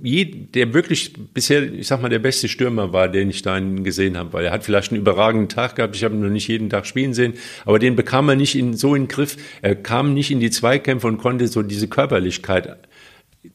[0.00, 4.32] der wirklich bisher, ich sag mal, der beste Stürmer war, den ich da gesehen habe,
[4.32, 5.96] weil er hat vielleicht einen überragenden Tag gehabt.
[5.96, 8.76] Ich habe ihn noch nicht jeden Tag spielen sehen, aber den bekam er nicht in,
[8.76, 9.36] so in den Griff.
[9.60, 12.76] Er kam nicht in die Zweikämpfe und konnte so diese Körperlichkeit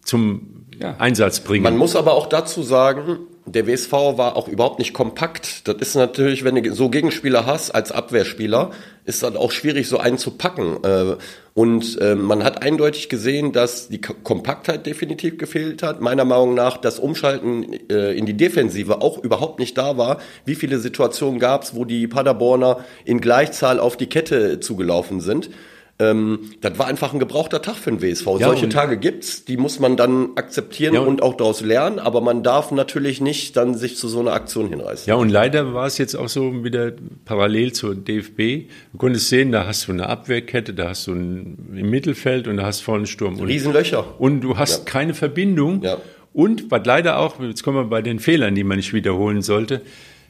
[0.03, 0.95] zum ja.
[0.97, 1.63] Einsatz bringen.
[1.63, 5.67] Man muss aber auch dazu sagen, der WSV war auch überhaupt nicht kompakt.
[5.67, 8.71] Das ist natürlich, wenn du so Gegenspieler hast als Abwehrspieler,
[9.05, 10.81] ist das auch schwierig, so einen zu packen.
[10.83, 11.17] Äh,
[11.53, 15.99] und äh, man hat eindeutig gesehen, dass die Kompaktheit definitiv gefehlt hat.
[15.99, 20.19] Meiner Meinung nach das Umschalten äh, in die Defensive auch überhaupt nicht da war.
[20.45, 25.49] Wie viele Situationen gab es, wo die Paderborner in Gleichzahl auf die Kette zugelaufen sind?
[25.99, 28.25] Ähm, das war einfach ein gebrauchter Tag für den WSV.
[28.39, 32.19] Ja, Solche Tage gibt's, die muss man dann akzeptieren ja, und, auch daraus lernen, aber
[32.19, 35.07] man darf natürlich nicht dann sich zu so einer Aktion hinreißen.
[35.07, 36.93] Ja, und leider war es jetzt auch so wieder
[37.25, 38.69] parallel zur DFB.
[38.91, 42.57] Du konntest sehen, da hast du eine Abwehrkette, da hast du ein, im Mittelfeld und
[42.57, 43.39] da hast du vorne einen Sturm.
[43.39, 44.19] Und, Riesenlöcher.
[44.19, 44.91] Und du hast ja.
[44.91, 45.83] keine Verbindung.
[45.83, 45.97] Ja.
[46.33, 49.81] Und was leider auch, jetzt kommen wir bei den Fehlern, die man nicht wiederholen sollte,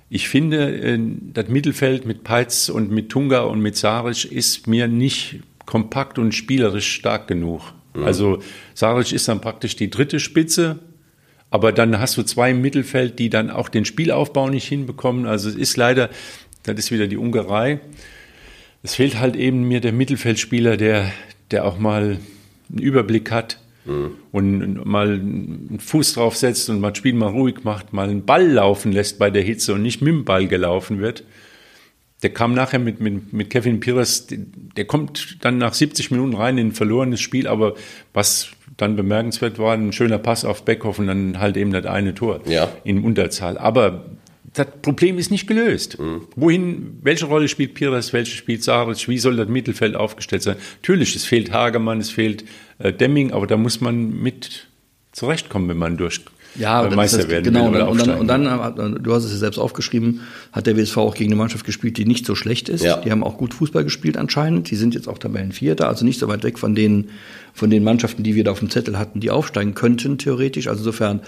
[0.10, 0.99] ich finde, äh,
[1.34, 6.34] das Mittelfeld mit Peitz und mit Tunga und mit Saric ist mir nicht kompakt und
[6.34, 7.62] spielerisch stark genug.
[7.93, 8.04] Mhm.
[8.04, 8.39] Also
[8.73, 10.80] Saric ist dann praktisch die dritte Spitze,
[11.49, 15.26] aber dann hast du zwei im Mittelfeld, die dann auch den Spielaufbau nicht hinbekommen.
[15.26, 16.10] Also es ist leider,
[16.63, 17.80] das ist wieder die Ungerei.
[18.82, 21.12] Es fehlt halt eben mir der Mittelfeldspieler, der,
[21.52, 22.17] der auch mal
[22.69, 24.12] einen Überblick hat mhm.
[24.32, 28.47] und mal einen Fuß draufsetzt und mal das Spiel mal ruhig macht, mal einen Ball
[28.47, 31.23] laufen lässt bei der Hitze und nicht mit dem Ball gelaufen wird.
[32.24, 36.58] Der kam nachher mit, mit, mit Kevin Pires, der kommt dann nach 70 Minuten rein
[36.58, 37.76] in ein verlorenes Spiel, aber
[38.14, 42.16] was dann bemerkenswert war, ein schöner Pass auf Beckhoff und dann halt eben das eine
[42.16, 42.72] Tor ja.
[42.84, 43.58] in Unterzahl.
[43.58, 44.06] Aber
[44.54, 46.00] das Problem ist nicht gelöst.
[46.00, 46.28] Mhm.
[46.36, 50.58] Wohin, welche Rolle spielt Pires, welche spielt Saric, wie soll das Mittelfeld aufgestellt sein?
[50.82, 52.46] Natürlich, es fehlt Hagemann, es fehlt
[52.80, 54.68] äh, Demming, aber da muss man mit
[55.12, 56.22] zurechtkommen, wenn man durch
[56.56, 58.44] ja, Meister werden genau, will oder und dann, und dann,
[58.76, 61.98] dann, du hast es ja selbst aufgeschrieben, hat der WSV auch gegen eine Mannschaft gespielt,
[61.98, 62.84] die nicht so schlecht ist.
[62.84, 62.98] Ja.
[62.98, 64.70] Die haben auch gut Fußball gespielt anscheinend.
[64.70, 67.10] Die sind jetzt auch Tabellenvierter, also nicht so weit weg von den,
[67.54, 70.68] von den Mannschaften, die wir da auf dem Zettel hatten, die aufsteigen könnten, theoretisch.
[70.68, 71.22] Also insofern,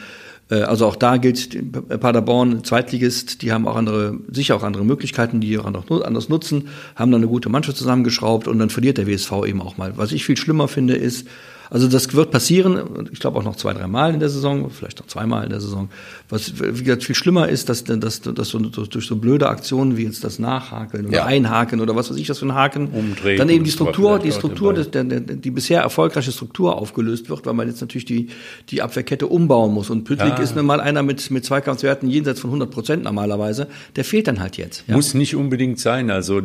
[0.52, 1.58] äh, also auch da gilt
[2.00, 7.12] Paderborn, Zweitligist, die haben auch andere, sicher auch andere Möglichkeiten, die auch anders nutzen, haben
[7.12, 9.98] dann eine gute Mannschaft zusammengeschraubt und dann verliert der WSV eben auch mal.
[9.98, 11.28] Was ich viel schlimmer finde, ist,
[11.76, 14.98] also das wird passieren, ich glaube auch noch zwei, drei Mal in der Saison, vielleicht
[15.02, 15.90] noch zweimal in der Saison.
[16.30, 20.06] Was wie gesagt, viel schlimmer ist, dass, dass, dass so, durch so blöde Aktionen wie
[20.06, 21.26] jetzt das Nachhakeln oder ja.
[21.26, 24.32] Einhaken oder was weiß ich, was für ein Haken, Umdrehen dann eben die Struktur, die
[24.32, 28.30] Struktur, der, der, die bisher erfolgreiche Struktur aufgelöst wird, weil man jetzt natürlich die,
[28.70, 29.90] die Abwehrkette umbauen muss.
[29.90, 30.44] Und Püttlik ja.
[30.44, 33.68] ist nun mal einer mit, mit Zweikampfwerten jenseits von 100 Prozent normalerweise.
[33.98, 34.86] Der fehlt dann halt jetzt.
[34.88, 34.96] Ja.
[34.96, 36.10] Muss nicht unbedingt sein.
[36.10, 36.42] Also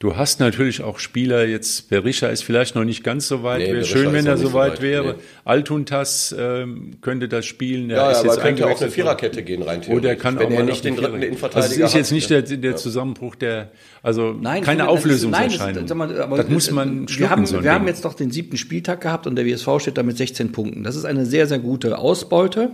[0.00, 3.70] Du hast natürlich auch Spieler, jetzt Berisha ist vielleicht noch nicht ganz so weit, nee,
[3.70, 5.12] wäre schön, wenn er so weit, weit wäre.
[5.12, 5.22] Nee.
[5.44, 7.90] Altuntas ähm, könnte das spielen.
[7.90, 9.82] Ja, ist ja, jetzt könnte auch eine Viererkette gehen rein.
[9.88, 12.40] Oder kann wenn auch er nicht den dritten Innenverteidiger Also es ist jetzt nicht der,
[12.40, 15.86] der Zusammenbruch der, also nein, keine Auflösungserscheinung.
[15.86, 18.30] Das, das, das, das muss man schlucken, Wir, haben, so wir haben jetzt doch den
[18.30, 20.82] siebten Spieltag gehabt und der WSV steht da mit 16 Punkten.
[20.82, 22.70] Das ist eine sehr, sehr gute Ausbeute.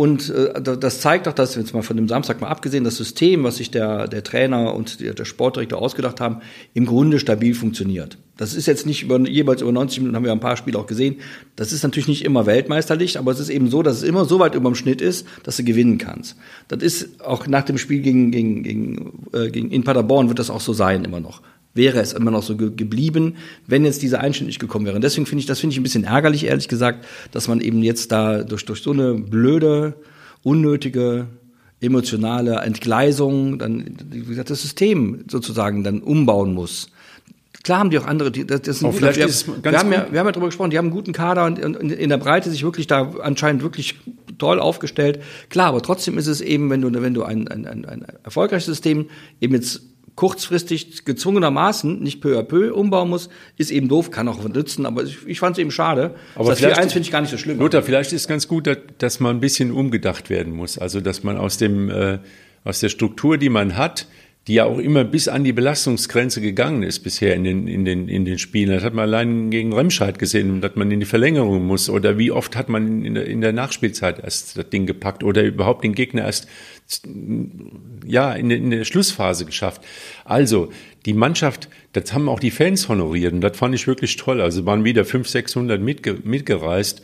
[0.00, 3.44] Und äh, das zeigt doch, dass jetzt mal von dem Samstag mal abgesehen, das System,
[3.44, 6.38] was sich der, der Trainer und der, der Sportdirektor ausgedacht haben,
[6.72, 8.16] im Grunde stabil funktioniert.
[8.38, 10.86] Das ist jetzt nicht über, jeweils über 90 Minuten, haben wir ein paar Spiele auch
[10.86, 11.16] gesehen.
[11.54, 14.38] Das ist natürlich nicht immer weltmeisterlich, aber es ist eben so, dass es immer so
[14.38, 16.34] weit über dem Schnitt ist, dass du gewinnen kannst.
[16.68, 20.48] Das ist auch nach dem Spiel gegen, gegen, gegen, äh, gegen in Paderborn wird das
[20.48, 21.42] auch so sein, immer noch.
[21.80, 24.96] Wäre es immer noch so ge geblieben, wenn jetzt dieser Einschnitt nicht gekommen wäre.
[24.96, 27.82] Und deswegen finde ich, das finde ich ein bisschen ärgerlich, ehrlich gesagt, dass man eben
[27.82, 29.94] jetzt da durch, durch so eine blöde,
[30.42, 31.26] unnötige
[31.80, 36.90] emotionale Entgleisung, dann, wie gesagt, das System sozusagen dann umbauen muss.
[37.62, 40.20] Klar haben die auch andere, das, das sind vielleicht wir, ist wir, haben ja, wir
[40.20, 42.62] haben ja darüber gesprochen, die haben einen guten Kader und, und in der Breite sich
[42.62, 43.96] wirklich da anscheinend wirklich
[44.38, 45.22] toll aufgestellt.
[45.48, 48.66] Klar, aber trotzdem ist es eben, wenn du, wenn du ein, ein, ein, ein erfolgreiches
[48.66, 49.06] System
[49.40, 49.82] eben jetzt
[50.20, 55.02] kurzfristig gezwungenermaßen, nicht peu à peu umbauen muss, ist eben doof, kann auch nützen, aber
[55.04, 56.14] ich, ich fand es eben schade.
[56.34, 57.58] Aber das 4-1 finde ich gar nicht so schlimm.
[57.58, 60.76] Lothar, vielleicht ist es ganz gut, dass, dass man ein bisschen umgedacht werden muss.
[60.76, 62.18] Also, dass man aus dem, äh,
[62.64, 64.08] aus der Struktur, die man hat,
[64.46, 68.08] die ja auch immer bis an die Belastungsgrenze gegangen ist bisher in den, in den,
[68.08, 68.70] in den Spielen.
[68.70, 71.90] Das hat man allein gegen Remscheid gesehen, dass man in die Verlängerung muss.
[71.90, 75.42] Oder wie oft hat man in der, in der Nachspielzeit erst das Ding gepackt oder
[75.42, 76.48] überhaupt den Gegner erst
[78.06, 79.82] ja, in, in der Schlussphase geschafft.
[80.24, 80.70] Also,
[81.06, 84.40] die Mannschaft, das haben auch die Fans honoriert und das fand ich wirklich toll.
[84.40, 87.02] Also waren wieder 500, 600 mitge mitgereist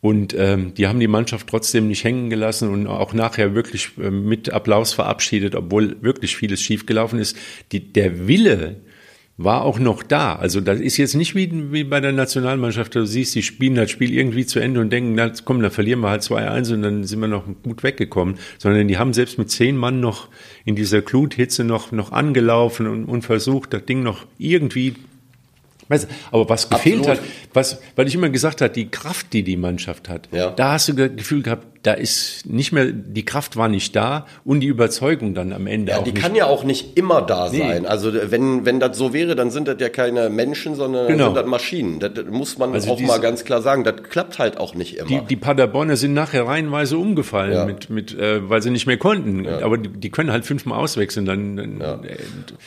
[0.00, 4.10] und ähm, die haben die Mannschaft trotzdem nicht hängen gelassen und auch nachher wirklich äh,
[4.10, 7.36] mit Applaus verabschiedet, obwohl wirklich vieles schiefgelaufen ist.
[7.72, 8.76] Die, der Wille,
[9.38, 10.34] war auch noch da.
[10.34, 13.90] Also das ist jetzt nicht wie, wie bei der Nationalmannschaft, du siehst, die spielen das
[13.90, 17.04] Spiel irgendwie zu Ende und denken, na komm, dann verlieren wir halt 2-1 und dann
[17.04, 18.36] sind wir noch gut weggekommen.
[18.58, 20.28] Sondern die haben selbst mit zehn Mann noch
[20.64, 24.94] in dieser Gluthitze noch, noch angelaufen und, und versucht, das Ding noch irgendwie
[26.30, 27.20] aber was gefehlt Absolut.
[27.20, 30.50] hat, was, weil ich immer gesagt habe, die Kraft, die die Mannschaft hat, ja.
[30.50, 34.26] da hast du das Gefühl gehabt, da ist nicht mehr, die Kraft war nicht da
[34.44, 36.22] und die Überzeugung dann am Ende ja, auch die nicht.
[36.22, 37.58] kann ja auch nicht immer da nee.
[37.58, 37.86] sein.
[37.86, 41.26] Also wenn, wenn das so wäre, dann sind das ja keine Menschen, sondern genau.
[41.26, 42.00] sind das Maschinen.
[42.00, 43.84] Das muss man also auch diese, mal ganz klar sagen.
[43.84, 45.08] Das klappt halt auch nicht immer.
[45.08, 47.64] Die, die Paderborner sind nachher reihenweise umgefallen, ja.
[47.64, 49.44] mit, mit, äh, weil sie nicht mehr konnten.
[49.44, 49.60] Ja.
[49.62, 51.26] Aber die, die, können halt fünfmal auswechseln.
[51.26, 52.16] Dann, dann äh,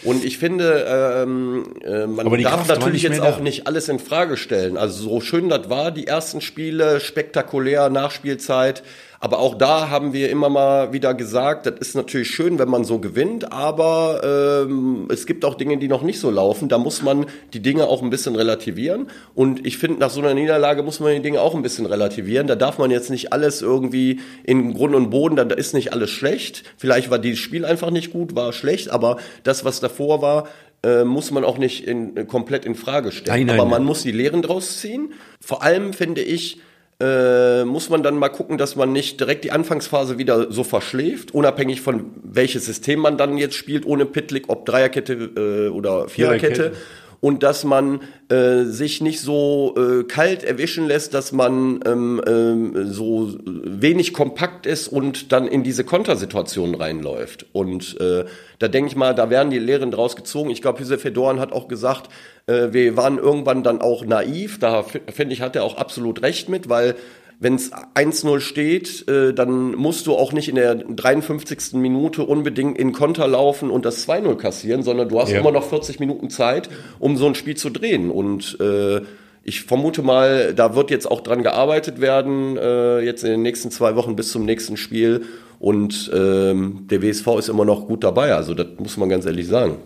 [0.03, 3.43] und ich finde, ähm, äh, man darf Kraft natürlich jetzt auch da.
[3.43, 4.77] nicht alles in Frage stellen.
[4.77, 8.83] Also so schön das war, die ersten Spiele, spektakulär, Nachspielzeit.
[9.21, 12.85] Aber auch da haben wir immer mal wieder gesagt, das ist natürlich schön, wenn man
[12.85, 16.69] so gewinnt, aber ähm, es gibt auch Dinge, die noch nicht so laufen.
[16.69, 19.07] Da muss man die Dinge auch ein bisschen relativieren.
[19.35, 22.47] Und ich finde, nach so einer Niederlage muss man die Dinge auch ein bisschen relativieren.
[22.47, 26.09] Da darf man jetzt nicht alles irgendwie in Grund und Boden, da ist nicht alles
[26.09, 26.63] schlecht.
[26.77, 30.47] Vielleicht war dieses Spiel einfach nicht gut, war schlecht, aber das, was davor war,
[30.81, 33.39] äh, muss man auch nicht in, komplett in Frage stellen.
[33.39, 33.87] Nein, nein, aber man nein.
[33.87, 35.11] muss die Lehren draus ziehen.
[35.41, 36.61] Vor allem finde ich,
[37.01, 41.33] äh, muss man dann mal gucken, dass man nicht direkt die Anfangsphase wieder so verschläft,
[41.33, 46.55] unabhängig von welches System man dann jetzt spielt, ohne Pitlick, ob Dreierkette äh, oder Viererkette.
[46.55, 46.77] Viererkette
[47.21, 52.91] und dass man äh, sich nicht so äh, kalt erwischen lässt, dass man ähm, ähm,
[52.91, 57.45] so wenig kompakt ist und dann in diese Kontersituation reinläuft.
[57.51, 58.25] Und äh,
[58.59, 60.49] da denke ich mal, da werden die Lehren draus gezogen.
[60.49, 62.09] Ich glaube, Josef Fedoran hat auch gesagt,
[62.47, 64.59] äh, wir waren irgendwann dann auch naiv.
[64.59, 66.95] Da finde ich, hat er auch absolut recht mit, weil
[67.41, 71.73] wenn es 1-0 steht, äh, dann musst du auch nicht in der 53.
[71.73, 75.39] Minute unbedingt in Konter laufen und das 2-0 kassieren, sondern du hast ja.
[75.39, 78.11] immer noch 40 Minuten Zeit, um so ein Spiel zu drehen.
[78.11, 79.01] Und äh,
[79.43, 83.71] ich vermute mal, da wird jetzt auch dran gearbeitet werden, äh, jetzt in den nächsten
[83.71, 85.21] zwei Wochen bis zum nächsten Spiel.
[85.59, 88.33] Und ähm, der WSV ist immer noch gut dabei.
[88.33, 89.77] Also das muss man ganz ehrlich sagen.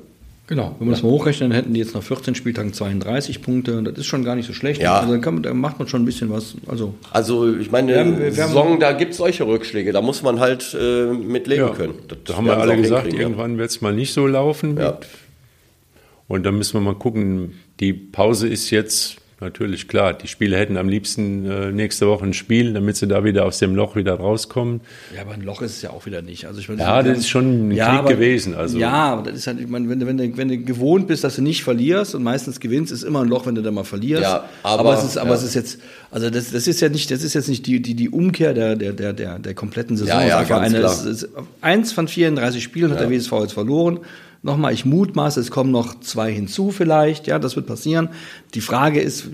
[0.45, 0.95] Genau, wenn man ja.
[0.95, 3.81] das mal hochrechnet, dann hätten die jetzt nach 14 Spieltagen 32 Punkte.
[3.81, 4.81] Das ist schon gar nicht so schlecht.
[4.81, 4.99] Ja.
[4.99, 6.55] Also dann, macht man schon ein bisschen was.
[6.67, 9.93] Also, also ich meine, wir haben, wir Saison, da gibt es solche Rückschläge.
[9.93, 11.69] Da muss man halt äh, mit leben ja.
[11.69, 11.93] können.
[12.09, 14.77] Das da haben wir alle gesagt, irgendwann wird es mal nicht so laufen.
[14.77, 14.99] Ja.
[16.27, 17.53] Und dann müssen wir mal gucken.
[17.79, 20.13] Die Pause ist jetzt natürlich klar.
[20.13, 23.59] Die Spieler hätten am liebsten äh, nächste Woche ein Spiel, damit sie da wieder aus
[23.59, 24.81] dem Loch wieder rauskommen.
[25.15, 26.45] Ja, aber ein Loch ist es ja auch wieder nicht.
[26.45, 28.55] Also ich meine, ja, das ist schon ein ja, Krieg aber, gewesen.
[28.55, 28.77] Also.
[28.77, 31.35] Ja, aber das ist halt, ich meine, wenn, wenn, du, wenn du gewohnt bist, dass
[31.35, 34.23] du nicht verlierst und meistens gewinnst, ist immer ein Loch, wenn du da mal verlierst.
[34.23, 35.35] Ja, aber, aber es ist, aber ja.
[35.35, 35.79] es ist jetzt,
[36.09, 38.75] also das, das ist ja nicht, das ist jetzt nicht die, die, die Umkehr der,
[38.75, 40.19] der, der, der, der kompletten Saison.
[40.19, 40.91] Ja, ja, ganz eine, klar.
[40.91, 41.29] Es, es,
[41.61, 43.99] eins von 34 Spielen hat der WSV jetzt verloren.
[44.45, 48.09] Nochmal, ich mutmaße, es kommen noch zwei hinzu vielleicht, ja, das wird passieren.
[48.53, 49.25] Die Frage ist,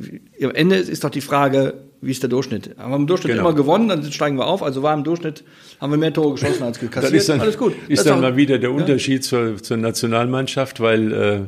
[0.42, 2.76] am Ende ist doch die Frage, wie ist der Durchschnitt?
[2.78, 3.50] Haben wir im Durchschnitt genau.
[3.50, 4.62] immer gewonnen, dann steigen wir auf.
[4.62, 5.44] Also war im Durchschnitt,
[5.82, 7.14] haben wir mehr Tore geschossen als gekassiert.
[7.14, 7.74] ist dann, Alles gut.
[7.88, 9.30] Ist das dann mal wieder der Unterschied ja.
[9.30, 11.42] zur, zur Nationalmannschaft, weil äh,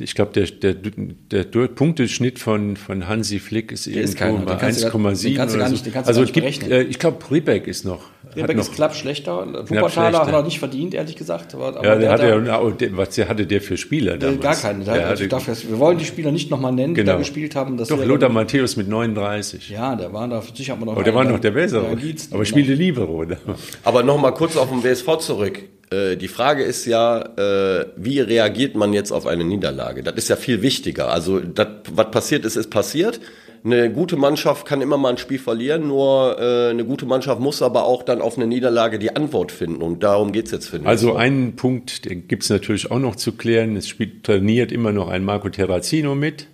[0.00, 5.68] ich glaube, der, der, der Punkteschnitt von, von Hansi Flick ist irgendwo bei 1,7 oder
[5.68, 5.98] so.
[6.04, 9.46] also es gibt, äh, ich glaube, Riebeck ist noch Rehbeck ist knapp schlechter.
[9.68, 11.54] Wuppertaler hat er nicht verdient, ehrlich gesagt.
[11.54, 14.40] Aber, ja, der hatte ja, was hatte der für Spieler damals?
[14.40, 14.84] Gar keine.
[14.84, 17.02] Der hatte, dafür, wir wollen die Spieler nicht nochmal nennen, genau.
[17.02, 17.18] die da genau.
[17.18, 17.76] gespielt haben.
[17.76, 19.70] Doch, Lothar Matthäus mit 39.
[19.70, 20.94] Ja, der war da, sicher hat man noch.
[20.94, 21.96] Aber der war noch der bessere.
[22.30, 23.22] aber spielte Libero.
[23.22, 23.36] Oder?
[23.84, 25.60] Aber nochmal kurz auf den WSV zurück.
[25.90, 30.02] Äh, die Frage ist ja, äh, wie reagiert man jetzt auf eine Niederlage?
[30.02, 31.10] Das ist ja viel wichtiger.
[31.12, 33.20] Also, das, was passiert ist, ist passiert
[33.64, 37.62] eine gute Mannschaft kann immer mal ein Spiel verlieren, nur äh, eine gute Mannschaft muss
[37.62, 39.82] aber auch dann auf eine Niederlage die Antwort finden.
[39.82, 40.88] Und darum geht's jetzt, finde ich.
[40.88, 43.76] Also einen Punkt, den gibt's natürlich auch noch zu klären.
[43.76, 46.48] Es spielt, trainiert immer noch ein Marco Terrazino mit.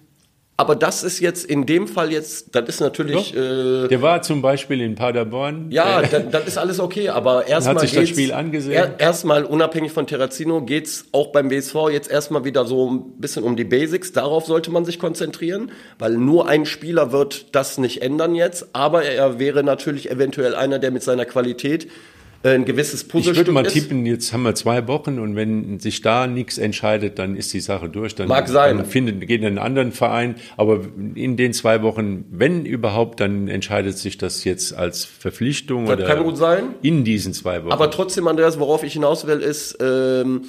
[0.61, 3.33] Aber das ist jetzt in dem Fall jetzt, das ist natürlich.
[3.33, 5.71] Äh, der war zum Beispiel in Paderborn.
[5.71, 7.77] Ja, das, das ist alles okay, aber erstmal.
[7.77, 8.75] Hat sich das Spiel angesehen.
[8.75, 13.45] Er, erstmal, unabhängig von Terrazino, geht's auch beim BSV jetzt erstmal wieder so ein bisschen
[13.45, 14.11] um die Basics.
[14.11, 18.71] Darauf sollte man sich konzentrieren, weil nur ein Spieler wird das nicht ändern jetzt.
[18.73, 21.89] Aber er wäre natürlich eventuell einer, der mit seiner Qualität äh,
[22.45, 26.03] ein gewisses Puzzlestück Ich würde mal tippen, jetzt haben wir zwei Wochen und wenn sich
[26.03, 28.15] da nichts entscheidet, dann ist die Sache durch.
[28.15, 28.77] Dann, Mag sein.
[28.77, 30.37] Dann findet, geht in einen anderen Verein.
[30.57, 30.81] Aber
[31.15, 35.87] in den zwei Wochen, wenn überhaupt, dann entscheidet sich das jetzt als Verpflichtung.
[35.87, 36.75] Das oder kann gut sein.
[36.83, 37.73] In diesen zwei Wochen.
[37.73, 40.43] Aber trotzdem, Andreas, worauf ich hinaus will, ist, ähm,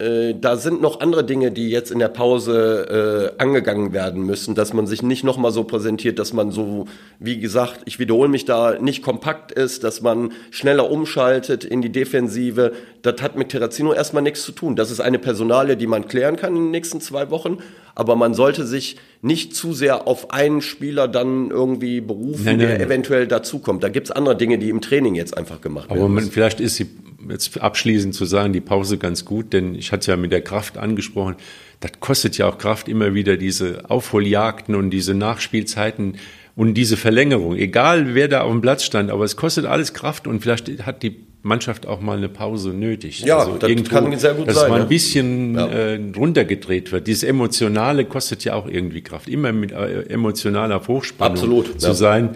[0.00, 4.54] äh, da sind noch andere Dinge, die jetzt in der Pause äh, angegangen werden müssen,
[4.54, 6.86] dass man sich nicht nochmal so präsentiert, dass man so,
[7.18, 11.90] wie gesagt, ich wiederhole mich da, nicht kompakt ist, dass man schneller umschaltet in die
[11.90, 12.74] Defensive.
[13.02, 14.76] Das hat mit Terrazino erstmal nichts zu tun.
[14.76, 17.58] Das ist eine Personale, die man klären kann in den nächsten zwei Wochen,
[17.96, 22.68] aber man sollte sich nicht zu sehr auf einen Spieler dann irgendwie berufen, nein, nein,
[22.68, 22.86] der nein.
[22.86, 23.82] eventuell dazukommt.
[23.82, 26.18] Da gibt's andere Dinge, die im Training jetzt einfach gemacht werden.
[26.18, 26.86] Aber vielleicht ist sie
[27.28, 30.78] jetzt abschließend zu sagen, die Pause ganz gut, denn ich hatte ja mit der Kraft
[30.78, 31.36] angesprochen.
[31.80, 36.16] Das kostet ja auch Kraft immer wieder diese Aufholjagden und diese Nachspielzeiten
[36.56, 37.56] und diese Verlängerung.
[37.56, 41.02] Egal wer da auf dem Platz stand, aber es kostet alles Kraft und vielleicht hat
[41.02, 43.20] die Mannschaft auch mal eine Pause nötig.
[43.20, 44.64] Ja, also das irgendwo, kann sehr gut dass sein.
[44.64, 45.66] Dass mal ein bisschen ja.
[45.68, 47.06] äh, runtergedreht wird.
[47.06, 49.28] Dieses Emotionale kostet ja auch irgendwie Kraft.
[49.28, 51.94] Immer mit äh, emotionaler Hochspannung Absolut, zu ja.
[51.94, 52.30] sein.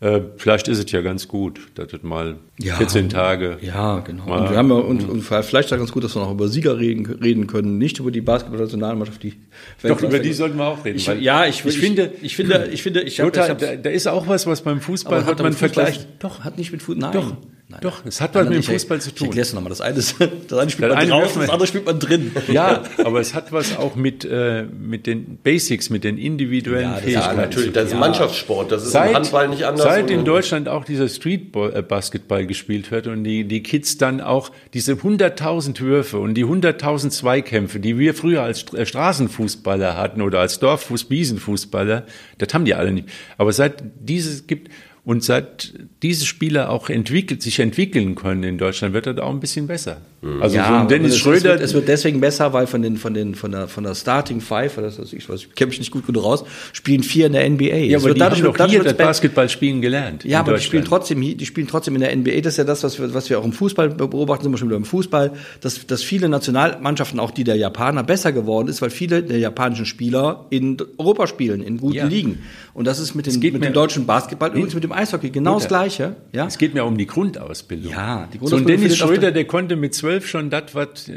[0.00, 3.58] Äh, vielleicht ist es ja ganz gut, dass es mal ja, 14 Tage.
[3.62, 4.24] Ja, genau.
[4.24, 6.78] Und wir haben ja, und, und vielleicht ist ganz gut, dass wir noch über Sieger
[6.78, 9.34] reden, reden können, nicht über die Basketball-Nationalmannschaft, die
[9.82, 10.96] Doch, über die sollten wir auch reden.
[10.96, 14.06] Ich, ja, ich, ich, finde, ich finde, ich finde, ich, hab, ich da, da, ist
[14.06, 16.06] auch was, was beim Fußball hat man vergleicht.
[16.18, 17.12] Doch, hat nicht mit Fußball, nein.
[17.12, 17.36] Doch.
[17.74, 17.80] Nein.
[17.82, 19.30] Doch, es hat was mit dem Fußball zu tun.
[19.30, 19.70] Ich erkläre nochmal.
[19.70, 20.14] Das eine, ist,
[20.48, 22.32] das eine spielt das man draußen, das andere spielt man drin.
[22.48, 26.96] Ja, aber es hat was auch mit, äh, mit den Basics, mit den individuellen ja,
[26.96, 27.36] Fähigkeiten.
[27.36, 27.72] Ja, natürlich.
[27.72, 27.98] Das ist ja.
[27.98, 28.70] Mannschaftssport.
[28.70, 29.84] Das ist seit, im Handball nicht anders.
[29.84, 34.50] Seit in Deutschland auch dieser Street-Basketball äh, gespielt wird und die, die Kids dann auch
[34.72, 40.38] diese 100.000 Würfe und die 100.000 Zweikämpfe, die wir früher als äh, Straßenfußballer hatten oder
[40.38, 42.04] als Dorffuß, Biesenfußballer,
[42.38, 43.08] das haben die alle nicht.
[43.36, 44.70] Aber seit dieses gibt,
[45.04, 49.40] und seit diese Spieler auch entwickelt, sich entwickeln können in Deutschland, wird das auch ein
[49.40, 49.98] bisschen besser.
[50.22, 50.42] Mhm.
[50.42, 51.36] Also ja, so ein Dennis es, Schröder.
[51.36, 53.94] Es wird, es wird, deswegen besser, weil von den, von den, von der, von der
[53.94, 57.34] Starting Five, das ist, ich, ich kenne mich nicht gut genug raus, spielen vier in
[57.34, 57.64] der NBA.
[57.64, 60.24] Ja, aber die dadurch, haben doch hier das Basketballspielen gelernt.
[60.24, 62.40] Ja, aber die spielen trotzdem, die spielen trotzdem in der NBA.
[62.40, 64.68] Das ist ja das, was wir, was wir auch im Fußball beobachten, sind wir schon
[64.68, 68.90] wieder im Fußball, dass, dass viele Nationalmannschaften, auch die der Japaner, besser geworden ist, weil
[68.90, 72.06] viele der japanischen Spieler in Europa spielen, in guten ja.
[72.06, 72.38] Ligen.
[72.72, 75.68] Und das ist mit, den, mit dem deutschen Basketball, übrigens mit dem Eishockey genau das
[75.68, 76.16] Gleiche.
[76.32, 76.46] Ja?
[76.46, 77.92] Es geht mir um die Grundausbildung.
[77.92, 78.48] Ja, die Grundausbildung.
[78.48, 81.10] So ein Dennis Schröder, der konnte mit zwölf schon das, was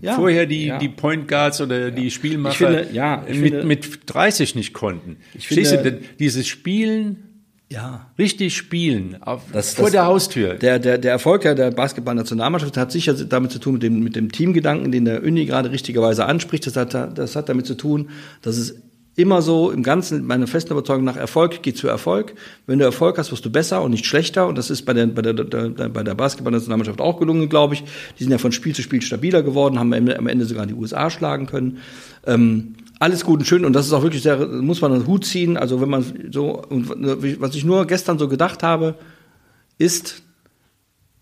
[0.00, 0.78] ja, vorher die, ja.
[0.78, 5.16] die Point Guards oder die Spielmacher finde, ja, mit, finde, mit 30 nicht konnten.
[5.34, 7.34] Ich finde, du, dieses Spielen
[7.74, 8.10] ja.
[8.18, 10.54] Richtig spielen, auf, das, vor das, der Haustür.
[10.54, 14.30] Der, der, der Erfolg der Basketball-Nationalmannschaft hat sicher damit zu tun mit dem, mit dem
[14.30, 16.66] Teamgedanken, den der Uni gerade richtigerweise anspricht.
[16.66, 18.10] Das hat, das hat damit zu tun,
[18.42, 18.82] dass es
[19.16, 22.34] immer so im Ganzen, meiner festen Überzeugung nach, Erfolg geht zu Erfolg.
[22.66, 24.48] Wenn du Erfolg hast, wirst du besser und nicht schlechter.
[24.48, 27.84] Und das ist bei der, bei der, der, bei der Basketball-Nationalmannschaft auch gelungen, glaube ich.
[28.18, 31.10] Die sind ja von Spiel zu Spiel stabiler geworden, haben am Ende sogar die USA
[31.10, 31.78] schlagen können.
[32.26, 35.24] Ähm, alles gut und schön und das ist auch wirklich sehr, muss man einen Hut
[35.26, 35.56] ziehen.
[35.56, 36.88] Also wenn man so, und
[37.40, 38.96] was ich nur gestern so gedacht habe,
[39.78, 40.22] ist,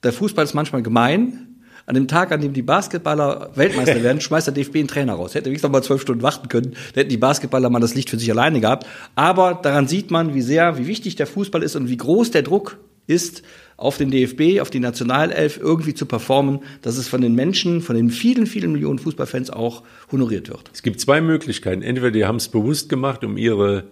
[0.02, 1.52] der Fußball ist manchmal gemein,
[1.87, 5.35] an dem Tag, an dem die Basketballer Weltmeister werden, schmeißt der DFB einen Trainer raus.
[5.35, 8.11] Hätte wenigstens noch mal zwölf Stunden warten können, dann hätten die Basketballer mal das Licht
[8.11, 8.87] für sich alleine gehabt.
[9.14, 12.42] Aber daran sieht man, wie sehr, wie wichtig der Fußball ist und wie groß der
[12.42, 13.42] Druck ist,
[13.77, 17.97] auf den DFB, auf die Nationalelf irgendwie zu performen, dass es von den Menschen, von
[17.97, 20.71] den vielen, vielen Millionen Fußballfans auch honoriert wird.
[20.73, 21.83] Es gibt zwei Möglichkeiten.
[21.83, 23.85] Entweder die haben es bewusst gemacht, um ihre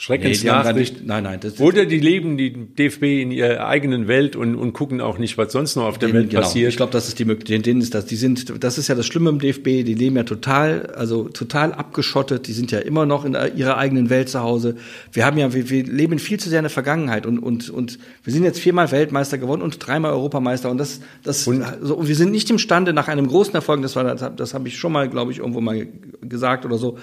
[0.00, 1.00] Schreckensnachricht.
[1.00, 1.40] Nee, nein, nein.
[1.40, 5.36] Das, Oder die leben die DFB in ihrer eigenen Welt und, und gucken auch nicht,
[5.38, 6.42] was sonst noch auf der den, Welt genau.
[6.42, 6.68] passiert.
[6.68, 7.66] Ich glaube, das ist die Möglichkeit.
[7.66, 8.06] Denen ist das.
[8.06, 9.64] Die sind, das ist ja das Schlimme im DFB.
[9.64, 12.46] Die leben ja total, also total abgeschottet.
[12.46, 14.76] Die sind ja immer noch in ihrer eigenen Welt zu Hause.
[15.10, 17.98] Wir haben ja, wir, wir leben viel zu sehr in der Vergangenheit und und und
[18.22, 22.06] wir sind jetzt viermal Weltmeister gewonnen und dreimal Europameister und das das und, so, und
[22.06, 23.82] wir sind nicht imstande nach einem großen Erfolg.
[23.82, 25.88] Das war das, das habe ich schon mal, glaube ich, irgendwo mal
[26.22, 26.98] gesagt oder so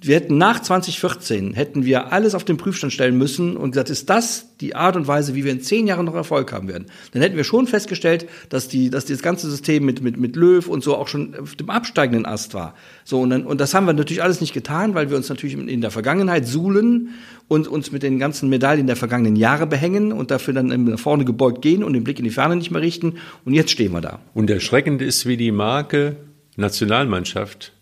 [0.00, 4.08] wir hätten nach 2014 hätten wir alles auf den Prüfstand stellen müssen und gesagt, ist
[4.08, 6.86] das die Art und Weise, wie wir in zehn Jahren noch Erfolg haben werden?
[7.12, 10.66] Dann hätten wir schon festgestellt, dass die, dass das ganze System mit mit mit Löw
[10.66, 12.74] und so auch schon auf dem absteigenden Ast war.
[13.04, 15.56] So und dann, und das haben wir natürlich alles nicht getan, weil wir uns natürlich
[15.56, 17.10] in der Vergangenheit suhlen
[17.48, 21.26] und uns mit den ganzen Medaillen der vergangenen Jahre behängen und dafür dann nach vorne
[21.26, 23.16] gebeugt gehen und den Blick in die Ferne nicht mehr richten.
[23.44, 24.20] Und jetzt stehen wir da.
[24.32, 26.16] Und erschreckend ist, wie die Marke
[26.56, 27.72] Nationalmannschaft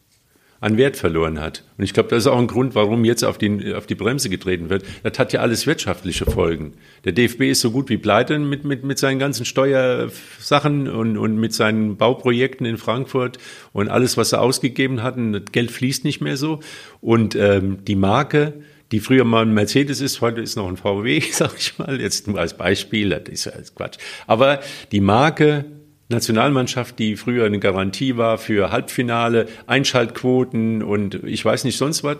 [0.60, 1.64] an Wert verloren hat.
[1.78, 4.28] Und ich glaube, das ist auch ein Grund, warum jetzt auf die, auf die Bremse
[4.28, 4.84] getreten wird.
[5.02, 6.74] Das hat ja alles wirtschaftliche Folgen.
[7.04, 11.36] Der DFB ist so gut wie pleite mit, mit, mit seinen ganzen Steuersachen und, und
[11.36, 13.38] mit seinen Bauprojekten in Frankfurt
[13.72, 15.16] und alles, was er ausgegeben hat.
[15.16, 16.60] Und das Geld fließt nicht mehr so.
[17.00, 18.60] Und ähm, die Marke,
[18.92, 22.28] die früher mal ein Mercedes ist, heute ist noch ein VW, sag ich mal, jetzt
[22.28, 23.96] nur als Beispiel, das ist ja Quatsch.
[24.26, 24.60] Aber
[24.92, 25.64] die Marke
[26.10, 32.18] Nationalmannschaft, die früher eine Garantie war für Halbfinale, Einschaltquoten und ich weiß nicht sonst was,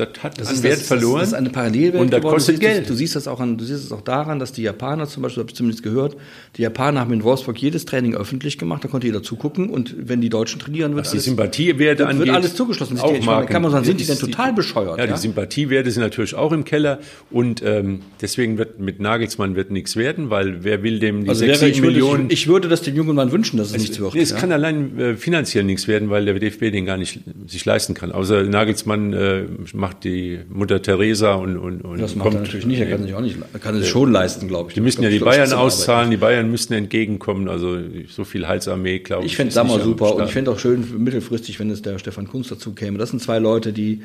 [0.00, 1.20] das hat das an Wert das, verloren.
[1.20, 2.88] Das ist eine Parallelwelt und das kostet du Geld.
[2.88, 5.42] du siehst das auch an, du siehst es auch daran, dass die Japaner zum Beispiel,
[5.42, 6.16] habe ich zumindest gehört,
[6.56, 10.20] die Japaner haben in Wolfsburg jedes Training öffentlich gemacht, da konnte jeder zugucken und wenn
[10.20, 12.98] die Deutschen trainieren, wird Was alles, die Sympathiewerte wird, wird alles zugeschlossen.
[12.98, 14.98] Auch die, meine, kann man sagen, sind die denn total bescheuert?
[14.98, 16.98] Ja, ja, die Sympathiewerte sind natürlich auch im Keller
[17.30, 21.44] und ähm, deswegen wird mit Nagelsmann wird nichts werden, weil wer will dem die also
[21.44, 22.22] 6 wäre, ich Millionen?
[22.24, 24.14] Würde, ich, ich, würde das dem jungen Mann wünschen, dass es, es nichts wird.
[24.14, 24.36] Es ja.
[24.36, 28.12] kann allein äh, finanziell nichts werden, weil der DFB den gar nicht sich leisten kann.
[28.12, 32.66] Außer Nagelsmann äh, macht die Mutter Teresa und, und, und Das macht kommt, er natürlich
[32.66, 34.74] nicht, er kann sich auch nicht, er kann es schon leisten, glaube ich.
[34.74, 37.78] Die müssen ja die Bayern auszahlen, die Bayern müssten entgegenkommen, also
[38.08, 39.32] so viel Heilsarmee, glaube ich.
[39.32, 42.48] Ich fände Sammer super und ich fände auch schön mittelfristig, wenn es der Stefan Kunz
[42.48, 42.98] dazu käme.
[42.98, 44.02] Das sind zwei Leute, die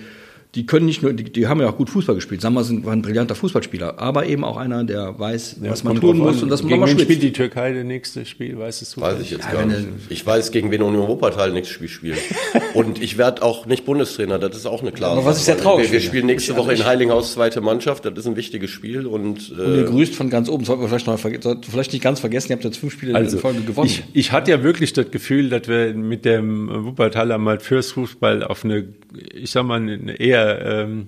[0.55, 2.39] die können nicht nur, die, die haben ja auch gut Fußball gespielt.
[2.39, 6.17] Sammer war ein brillanter Fußballspieler, aber eben auch einer, der weiß, ja, was man tun
[6.17, 9.19] muss und das gegen man wen spielt die Türkei das nächste Spiel, weiß es Weiß
[9.19, 9.85] ich jetzt ja, gar nicht.
[10.07, 12.19] Ich weiß, gegen wen Union Wuppertal nächstes Spiel spielt.
[12.73, 15.57] und ich werde auch nicht Bundestrainer, das ist auch eine klare Aber was ist sehr
[15.57, 15.87] traurig.
[15.87, 18.69] Wir, wir spielen nächste ich, also Woche in Heilinghaus zweite Mannschaft, das ist ein wichtiges
[18.69, 22.01] Spiel und, äh, und ihr grüßt von ganz oben, sollten wir vielleicht noch vielleicht nicht
[22.01, 23.89] ganz vergessen, ihr habt jetzt fünf Spiele also, in Folge gewonnen.
[23.89, 28.41] Ich, ich hatte ja wirklich das Gefühl, dass wir mit dem Wuppertaler mal fürs Fußball
[28.41, 28.87] auf eine,
[29.33, 31.07] ich sag mal, eine eher ähm,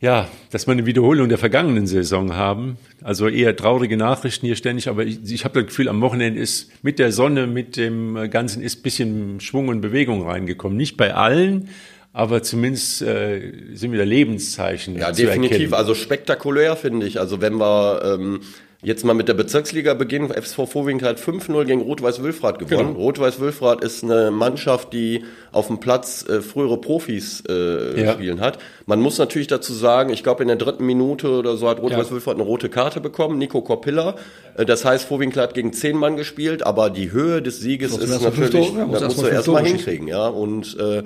[0.00, 2.76] ja, dass wir eine Wiederholung der vergangenen Saison haben.
[3.02, 6.70] Also eher traurige Nachrichten hier ständig, aber ich, ich habe das Gefühl, am Wochenende ist
[6.82, 10.76] mit der Sonne, mit dem Ganzen ist bisschen Schwung und Bewegung reingekommen.
[10.76, 11.68] Nicht bei allen,
[12.12, 14.96] aber zumindest äh, sind wieder Lebenszeichen.
[14.96, 15.72] Ja, definitiv.
[15.72, 17.18] Also spektakulär finde ich.
[17.18, 18.40] Also wenn wir ähm,
[18.80, 20.30] Jetzt mal mit der Bezirksliga beginnen.
[20.30, 22.94] FSV Vorwinkel hat 5-0 gegen Rot-Weiß-Wülfrath gewonnen.
[22.94, 23.00] Genau.
[23.00, 28.12] Rot-Weiß-Wülfrath ist eine Mannschaft, die auf dem Platz äh, frühere Profis äh, ja.
[28.12, 28.58] spielen hat.
[28.86, 32.36] Man muss natürlich dazu sagen, ich glaube in der dritten Minute oder so hat Rot-Weiß-Wülfrath
[32.36, 34.14] eine rote Karte bekommen, Nico Korpilla.
[34.56, 38.22] Äh, das heißt, Vorwinkel hat gegen zehn Mann gespielt, aber die Höhe des Sieges ist
[38.22, 40.28] natürlich, ja, das musst du erstmal hinkriegen, ja.
[40.28, 41.02] Und äh,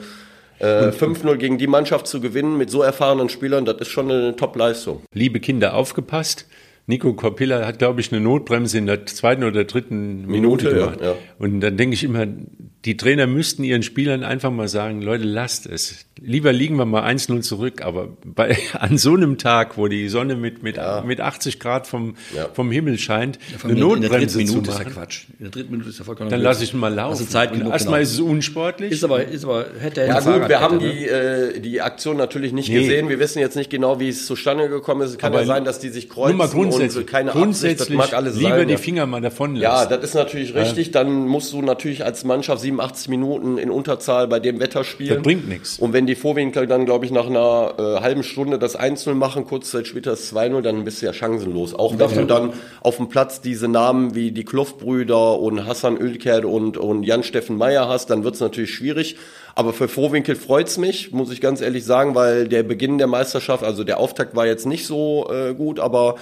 [0.59, 4.37] äh, 5-0 gegen die Mannschaft zu gewinnen mit so erfahrenen Spielern, das ist schon eine
[4.37, 5.01] Top-Leistung.
[5.14, 6.47] Liebe Kinder, aufgepasst.
[6.87, 11.01] Nico Corpilla hat, glaube ich, eine Notbremse in der zweiten oder dritten Minute, Minute gemacht.
[11.01, 11.14] Ja, ja.
[11.39, 12.26] Und dann denke ich immer,
[12.85, 16.05] die Trainer müssten ihren Spielern einfach mal sagen, Leute, lasst es.
[16.20, 20.35] Lieber liegen wir mal 1-0 zurück, aber bei, an so einem Tag, wo die Sonne
[20.35, 21.03] mit, mit, ja.
[21.07, 22.49] mit 80 Grad vom, ja.
[22.53, 24.89] vom Himmel scheint, ja, eine Notbremse in der Minute zu machen.
[24.89, 25.24] Ist ja Quatsch.
[25.39, 27.12] In der dritten Minute ist ja vollkommen Dann lasse ich ihn mal laufen.
[27.12, 28.11] Also Zeit genug, erstmal genau.
[28.11, 28.93] ist es unsportlich.
[28.93, 31.07] Ist aber, ist aber, hätte er Ja gut, wir haben die, ne?
[31.07, 32.80] äh, die Aktion natürlich nicht nee.
[32.80, 33.09] gesehen.
[33.09, 35.11] Wir wissen jetzt nicht genau, wie es zustande gekommen ist.
[35.11, 37.80] Es kann aber ja sein, dass die sich kreuzen nur mal grundsätzlich, und keine grundsätzlich
[37.80, 38.68] Absicht, das mag alles lieber sein.
[38.68, 39.62] die Finger mal davon lassen.
[39.62, 40.91] Ja, das ist natürlich richtig.
[40.91, 45.16] Dann musst du natürlich als Mannschaft 87 Minuten in Unterzahl bei dem Wetter spielen.
[45.16, 45.79] Das bringt nichts.
[45.79, 49.45] Und wenn die Vorwinkel dann, glaube ich, nach einer äh, halben Stunde das 1-0 machen,
[49.45, 51.75] kurz Zeit später das 2-0, dann bist du ja chancenlos.
[51.75, 56.47] Auch wenn du dann auf dem Platz diese Namen wie die Kluftbrüder und Hassan Ölker
[56.47, 59.16] und, und Jan-Steffen Meyer hast, dann wird es natürlich schwierig.
[59.55, 63.64] Aber für Vorwinkel freut's mich, muss ich ganz ehrlich sagen, weil der Beginn der Meisterschaft,
[63.64, 66.16] also der Auftakt war jetzt nicht so äh, gut, aber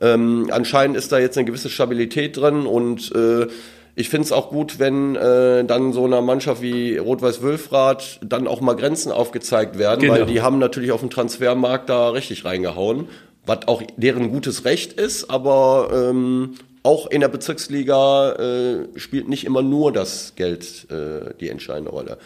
[0.00, 3.46] ähm, anscheinend ist da jetzt eine gewisse Stabilität drin und äh,
[3.94, 8.60] ich finde es auch gut, wenn äh, dann so einer Mannschaft wie Rot-Weiß-Wülfrath dann auch
[8.60, 10.14] mal Grenzen aufgezeigt werden, genau.
[10.14, 13.08] weil die haben natürlich auf dem Transfermarkt da richtig reingehauen,
[13.44, 19.44] was auch deren gutes Recht ist, aber ähm, auch in der Bezirksliga äh, spielt nicht
[19.44, 22.18] immer nur das Geld äh, die entscheidende Rolle.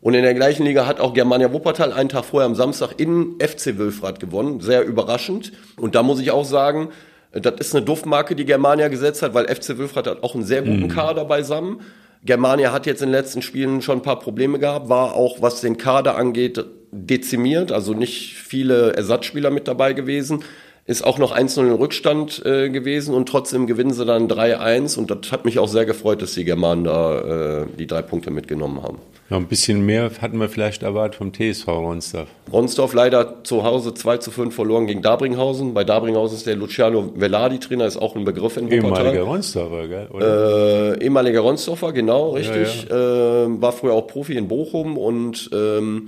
[0.00, 3.36] Und in der gleichen Liga hat auch Germania Wuppertal einen Tag vorher am Samstag in
[3.38, 4.60] FC Wülfrath gewonnen.
[4.60, 5.52] Sehr überraschend.
[5.76, 6.88] Und da muss ich auch sagen,
[7.32, 10.62] das ist eine Duftmarke, die Germania gesetzt hat, weil FC Wülfrath hat auch einen sehr
[10.62, 10.88] guten mhm.
[10.88, 11.80] Kader beisammen.
[12.24, 15.60] Germania hat jetzt in den letzten Spielen schon ein paar Probleme gehabt, war auch, was
[15.60, 20.44] den Kader angeht, dezimiert, also nicht viele Ersatzspieler mit dabei gewesen
[20.90, 25.10] ist auch noch 1-0 in Rückstand äh, gewesen und trotzdem gewinnen sie dann 3-1 und
[25.10, 28.82] das hat mich auch sehr gefreut, dass die Germanen da äh, die drei Punkte mitgenommen
[28.82, 28.98] haben.
[29.30, 32.26] Ja, ein bisschen mehr hatten wir vielleicht erwartet vom TSV Ronsdorf.
[32.52, 35.72] Ronsdorf leider zu Hause 2 zu 5 verloren gegen Dabringhausen.
[35.72, 39.06] Bei Dabringhausen ist der Luciano Vellardi Trainer, ist auch ein Begriff in Wuppertal.
[39.06, 40.08] Ehemaliger Ronsdorfer, gell?
[40.12, 40.98] Oder?
[40.98, 42.88] Äh, ehemaliger Ronsdorfer, genau, richtig.
[42.90, 43.44] Ja, ja.
[43.44, 46.06] Äh, war früher auch Profi in Bochum und ähm,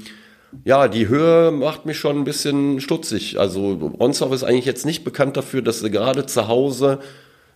[0.65, 3.39] ja, die Höhe macht mich schon ein bisschen stutzig.
[3.39, 6.99] Also Ronsdorf ist eigentlich jetzt nicht bekannt dafür, dass sie gerade zu Hause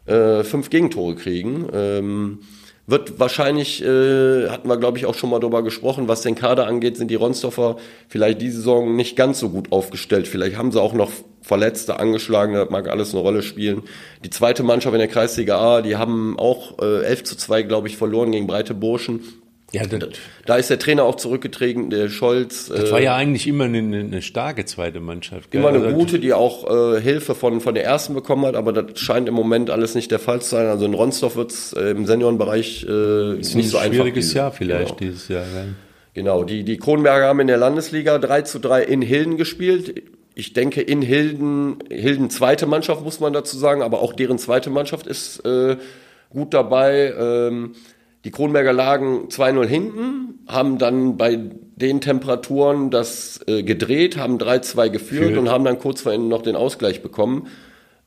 [0.07, 1.67] äh, fünf Gegentore kriegen.
[1.75, 2.39] Ähm,
[2.87, 6.67] wird wahrscheinlich, äh, hatten wir glaube ich auch schon mal drüber gesprochen, was den Kader
[6.67, 7.77] angeht, sind die Ronsdorfer
[8.09, 10.29] vielleicht diese Saison nicht ganz so gut aufgestellt.
[10.29, 11.11] Vielleicht haben sie auch noch
[11.43, 13.83] Verletzte, Angeschlagene, das mag alles eine Rolle spielen.
[14.25, 17.87] Die zweite Mannschaft in der Kreisliga A, die haben auch äh, 11 zu 2, glaube
[17.87, 19.21] ich, verloren gegen Breite Burschen.
[19.73, 20.11] Ja, das,
[20.47, 22.69] da ist der Trainer auch zurückgetreten, der Scholz.
[22.69, 25.51] Das äh, war ja eigentlich immer eine, eine starke zweite Mannschaft.
[25.51, 25.61] Gell?
[25.61, 28.73] Immer eine also, gute, die auch äh, Hilfe von, von der ersten bekommen hat, aber
[28.73, 30.67] das scheint im Moment alles nicht der Fall zu sein.
[30.67, 33.81] Also in Ronsdorf wird es äh, im Seniorenbereich äh, nicht so einfach.
[33.81, 35.11] Ein schwieriges Jahr vielleicht genau.
[35.11, 35.43] dieses Jahr.
[35.43, 35.65] Ja.
[36.15, 40.03] Genau, die, die Kronberger haben in der Landesliga 3 zu 3 in Hilden gespielt.
[40.35, 44.71] Ich denke, in Hilden, Hilden zweite Mannschaft muss man dazu sagen, aber auch deren zweite
[44.71, 45.77] Mannschaft ist äh,
[46.31, 47.13] gut dabei.
[47.19, 47.73] Ähm,
[48.25, 51.39] die Kronberger lagen 2-0 hinten, haben dann bei
[51.77, 55.39] den Temperaturen das äh, gedreht, haben 3-2 geführt Für.
[55.39, 57.49] und haben dann kurz vor Ende noch den Ausgleich bekommen.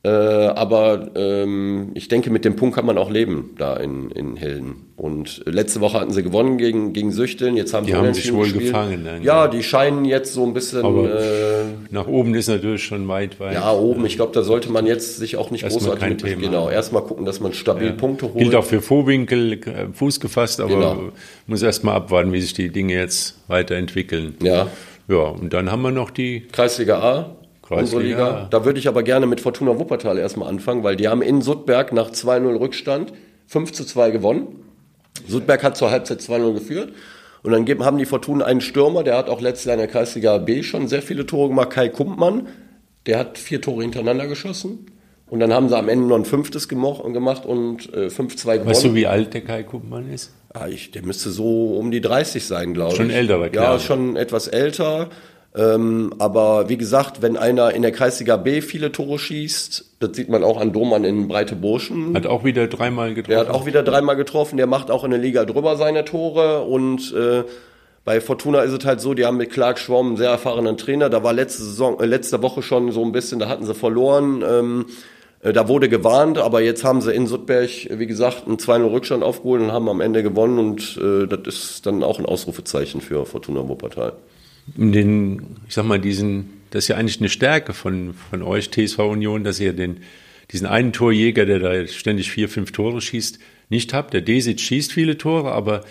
[0.02, 4.34] Äh, aber ähm, ich denke, mit dem Punkt kann man auch leben da in, in
[4.36, 4.86] Hilden.
[4.96, 7.54] Und letzte Woche hatten sie gewonnen gegen, gegen Süchteln.
[7.54, 8.66] Jetzt haben die sie haben sich wohl gespielt.
[8.66, 9.04] gefangen.
[9.04, 10.86] Dann, ja, ja, die scheinen jetzt so ein bisschen.
[10.86, 13.52] Aber äh, nach oben ist natürlich schon weit, weit.
[13.52, 14.06] Ja, oben.
[14.06, 16.20] Ich glaube, da sollte man jetzt sich auch nicht großartig mit.
[16.22, 16.40] Thema.
[16.40, 17.92] Genau, erstmal gucken, dass man stabil ja.
[17.92, 18.38] Punkte holt.
[18.38, 21.12] Gilt auch für Vorwinkel, äh, Fuß gefasst, aber genau.
[21.46, 24.34] muss erstmal abwarten, wie sich die Dinge jetzt weiterentwickeln.
[24.42, 24.68] Ja.
[25.08, 27.36] Ja, und dann haben wir noch die Kreisliga A
[27.78, 28.48] unsere Liga.
[28.50, 31.92] Da würde ich aber gerne mit Fortuna Wuppertal erstmal anfangen, weil die haben in Suttberg
[31.92, 33.12] nach 2-0 Rückstand
[33.46, 34.64] 5 zu 2 gewonnen.
[35.26, 36.92] Suttberg hat zur Halbzeit 2-0 geführt.
[37.42, 40.38] Und dann haben die Fortuna einen Stürmer, der hat auch letztes Jahr in der Kreisliga
[40.38, 42.48] B schon sehr viele Tore gemacht, Kai Kumpmann.
[43.06, 44.86] Der hat vier Tore hintereinander geschossen.
[45.26, 48.66] Und dann haben sie am Ende noch ein fünftes gemacht und äh, 5-2 gewonnen.
[48.66, 50.32] Weißt du, wie alt der Kai Kumpmann ist?
[50.52, 52.96] Ah, ich, der müsste so um die 30 sein, glaube ich.
[52.96, 53.74] Schon älter, aber klar.
[53.74, 55.08] Ja, schon etwas älter.
[55.56, 60.28] Ähm, aber wie gesagt, wenn einer in der Kreisliga B viele Tore schießt, das sieht
[60.28, 62.14] man auch an Domann in Breite Burschen.
[62.14, 63.30] Hat auch wieder dreimal getroffen.
[63.30, 64.56] Der hat auch wieder dreimal getroffen.
[64.58, 66.62] Der macht auch in der Liga drüber seine Tore.
[66.62, 67.42] Und äh,
[68.04, 71.10] bei Fortuna ist es halt so, die haben mit Clark Schwamm einen sehr erfahrenen Trainer.
[71.10, 74.44] Da war letzte Saison, äh, letzte Woche schon so ein bisschen, da hatten sie verloren.
[74.48, 74.86] Ähm,
[75.42, 79.24] äh, da wurde gewarnt, aber jetzt haben sie in Suttberg, wie gesagt, einen 2-0 Rückstand
[79.24, 80.60] aufgeholt und haben am Ende gewonnen.
[80.60, 84.12] Und äh, das ist dann auch ein Ausrufezeichen für Fortuna Wuppertal
[84.66, 88.98] den, ich sag mal, diesen, das ist ja eigentlich eine Stärke von, von euch, TSV
[89.00, 90.00] Union, dass ihr den,
[90.50, 93.38] diesen einen Torjäger, der da ständig vier, fünf Tore schießt,
[93.68, 94.14] nicht habt.
[94.14, 95.82] Der Desic schießt viele Tore, aber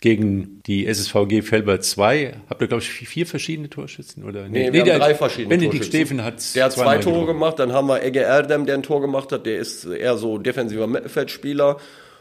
[0.00, 4.24] gegen die SSVG Felber 2 habt ihr, glaube ich, vier verschiedene Torschützen?
[4.24, 4.48] Oder?
[4.48, 7.26] Nee, nee, nee, haben drei verschiedene Benedikt Steffen hat Der hat zwei Tore getroffen.
[7.26, 10.36] gemacht, dann haben wir Egge Erdem, der ein Tor gemacht hat, der ist eher so
[10.36, 11.78] defensiver Mittelfeldspieler.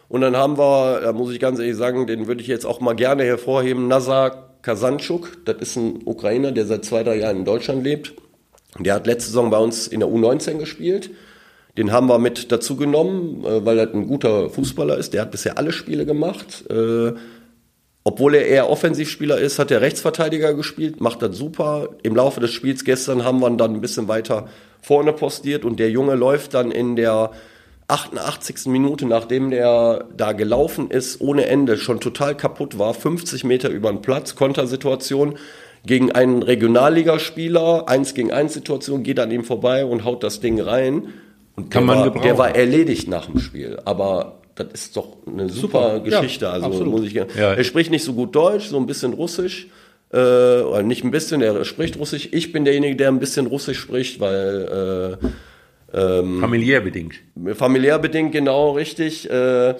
[0.07, 2.79] Und dann haben wir, da muss ich ganz ehrlich sagen, den würde ich jetzt auch
[2.79, 7.45] mal gerne hervorheben, Nazar Kasanchuk, das ist ein Ukrainer, der seit zwei, drei Jahren in
[7.45, 8.13] Deutschland lebt.
[8.79, 11.11] Der hat letzte Saison bei uns in der U19 gespielt.
[11.77, 15.13] Den haben wir mit dazu genommen, äh, weil er ein guter Fußballer ist.
[15.13, 16.65] Der hat bisher alle Spiele gemacht.
[16.69, 17.13] Äh,
[18.05, 21.89] obwohl er eher Offensivspieler ist, hat er Rechtsverteidiger gespielt, macht das super.
[22.03, 24.49] Im Laufe des Spiels gestern haben wir ihn dann ein bisschen weiter
[24.81, 27.31] vorne postiert und der Junge läuft dann in der
[27.93, 28.65] 88.
[28.65, 33.91] Minute, nachdem der da gelaufen ist, ohne Ende, schon total kaputt war, 50 Meter über
[33.91, 35.37] den Platz, Kontersituation
[35.85, 40.59] gegen einen Regionalligaspieler, eins gegen eins Situation, geht an ihm vorbei und haut das Ding
[40.59, 41.09] rein.
[41.55, 43.79] Und Kann der, man war, der war erledigt nach dem Spiel.
[43.85, 45.99] Aber das ist doch eine super, super.
[45.99, 46.45] Geschichte.
[46.45, 46.93] Ja, also absolut.
[46.93, 47.25] muss ich ja.
[47.25, 49.67] Er spricht nicht so gut Deutsch, so ein bisschen Russisch.
[50.11, 52.29] Äh, oder nicht ein bisschen, er spricht Russisch.
[52.31, 55.27] Ich bin derjenige, der ein bisschen Russisch spricht, weil äh,
[55.93, 57.15] ähm, familiär bedingt.
[57.53, 59.29] Familiär bedingt, genau, richtig.
[59.29, 59.75] Äh, äh,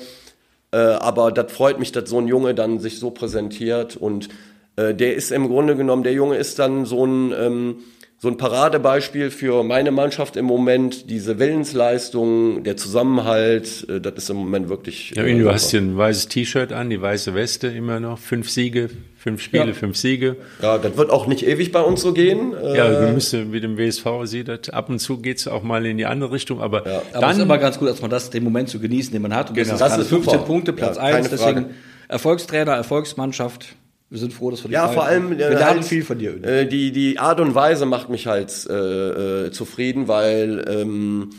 [0.72, 4.30] aber das freut mich, dass so ein Junge dann sich so präsentiert und
[4.76, 7.76] äh, der ist im Grunde genommen, der Junge ist dann so ein, ähm,
[8.24, 14.30] so ein Paradebeispiel für meine Mannschaft im Moment, diese Willensleistung, der Zusammenhalt, äh, das ist
[14.30, 15.12] im Moment wirklich.
[15.14, 18.50] Ja, äh, du hast hier ein weißes T-Shirt an, die weiße Weste immer noch, fünf
[18.50, 19.74] Siege, fünf Spiele, ja.
[19.74, 20.38] fünf Siege.
[20.62, 22.54] Ja, das wird auch nicht ewig bei uns so gehen.
[22.74, 25.98] Ja, du müsstest mit dem WSV sieht das, ab und zu geht's auch mal in
[25.98, 27.02] die andere Richtung, aber ja.
[27.12, 29.22] dann aber es ist immer ganz gut, dass man das, den Moment zu genießen, den
[29.22, 29.50] man hat.
[29.50, 29.78] Und genau.
[29.78, 30.46] das ist 15 super.
[30.46, 31.72] Punkte, Platz ja, 1, deswegen
[32.08, 33.76] Erfolgstrainer, Erfolgsmannschaft.
[34.14, 36.36] Wir sind froh, dass wir die Ja, vor allem wir lernen halt, viel von dir.
[36.43, 41.32] Äh, die die Art und Weise macht mich halt äh, äh, zufrieden, weil ähm,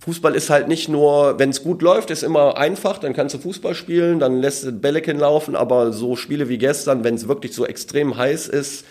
[0.00, 3.38] Fußball ist halt nicht nur, wenn es gut läuft, ist immer einfach, dann kannst du
[3.38, 7.54] Fußball spielen, dann lässt du Bällekin laufen, aber so Spiele wie gestern, wenn es wirklich
[7.54, 8.84] so extrem heiß ist,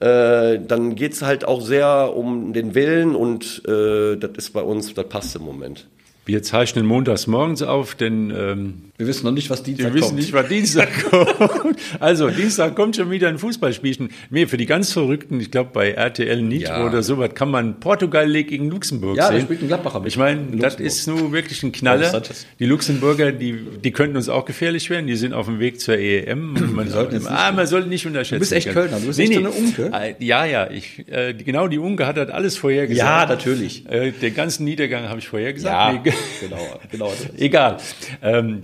[0.00, 4.92] äh, dann geht's halt auch sehr um den Willen und äh, das ist bei uns,
[4.92, 5.86] das passt im Moment.
[6.24, 9.94] Wir zeichnen montags morgens auf, denn ähm, wir wissen noch nicht, was Dienstag kommt.
[9.96, 11.76] Wir wissen nicht, was Dienstag kommt.
[11.98, 14.10] Also Dienstag kommt schon wieder ein Fußballspielchen.
[14.30, 16.86] Mir für die ganz Verrückten, ich glaube bei RTL Nitro ja.
[16.86, 19.32] oder sowas, kann man Portugal gegen Luxemburg ja, sehen.
[19.32, 20.08] Ja, der spielt in Gladbacher mit.
[20.10, 22.22] Ich meine, das ist nur wirklich ein Knaller.
[22.60, 25.08] Die Luxemburger, die, die könnten uns auch gefährlich werden.
[25.08, 26.52] Die sind auf dem Weg zur EM.
[26.72, 28.36] Man, sollte ah, man sollte nicht unterschätzen.
[28.36, 29.00] Du bist echt Kölner.
[29.00, 29.34] Du bist nee, nee.
[29.34, 29.90] so eine Unke.
[29.92, 30.70] Äh, ja, ja.
[30.70, 33.08] Ich, äh, genau, die Unke hat das alles vorhergesagt.
[33.08, 33.88] Ja, natürlich.
[33.90, 35.74] Äh, den ganzen Niedergang habe ich vorhergesagt.
[35.74, 36.11] Ja, nee.
[36.40, 36.80] Genau.
[36.90, 37.78] genau Egal.
[38.22, 38.62] Ähm,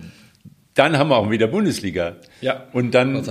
[0.75, 2.17] dann haben wir auch wieder Bundesliga.
[2.41, 2.65] Ja.
[2.73, 3.25] Und dann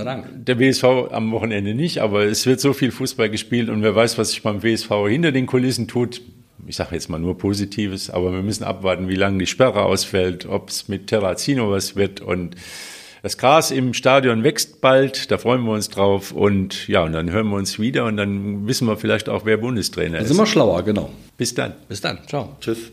[0.44, 4.18] der WSV am Wochenende nicht, aber es wird so viel Fußball gespielt und wer weiß,
[4.18, 6.20] was sich beim WSV hinter den Kulissen tut.
[6.66, 10.44] Ich sage jetzt mal nur Positives, aber wir müssen abwarten, wie lange die Sperre ausfällt,
[10.44, 12.54] ob es mit Terrazino was wird und
[13.22, 17.30] das Gras im Stadion wächst bald, da freuen wir uns drauf und ja, und dann
[17.30, 20.24] hören wir uns wieder und dann wissen wir vielleicht auch, wer Bundestrainer ist.
[20.24, 21.10] Dann sind wir schlauer, genau.
[21.36, 21.74] Bis dann.
[21.88, 22.18] Bis dann.
[22.28, 22.56] Ciao.
[22.60, 22.92] Tschüss.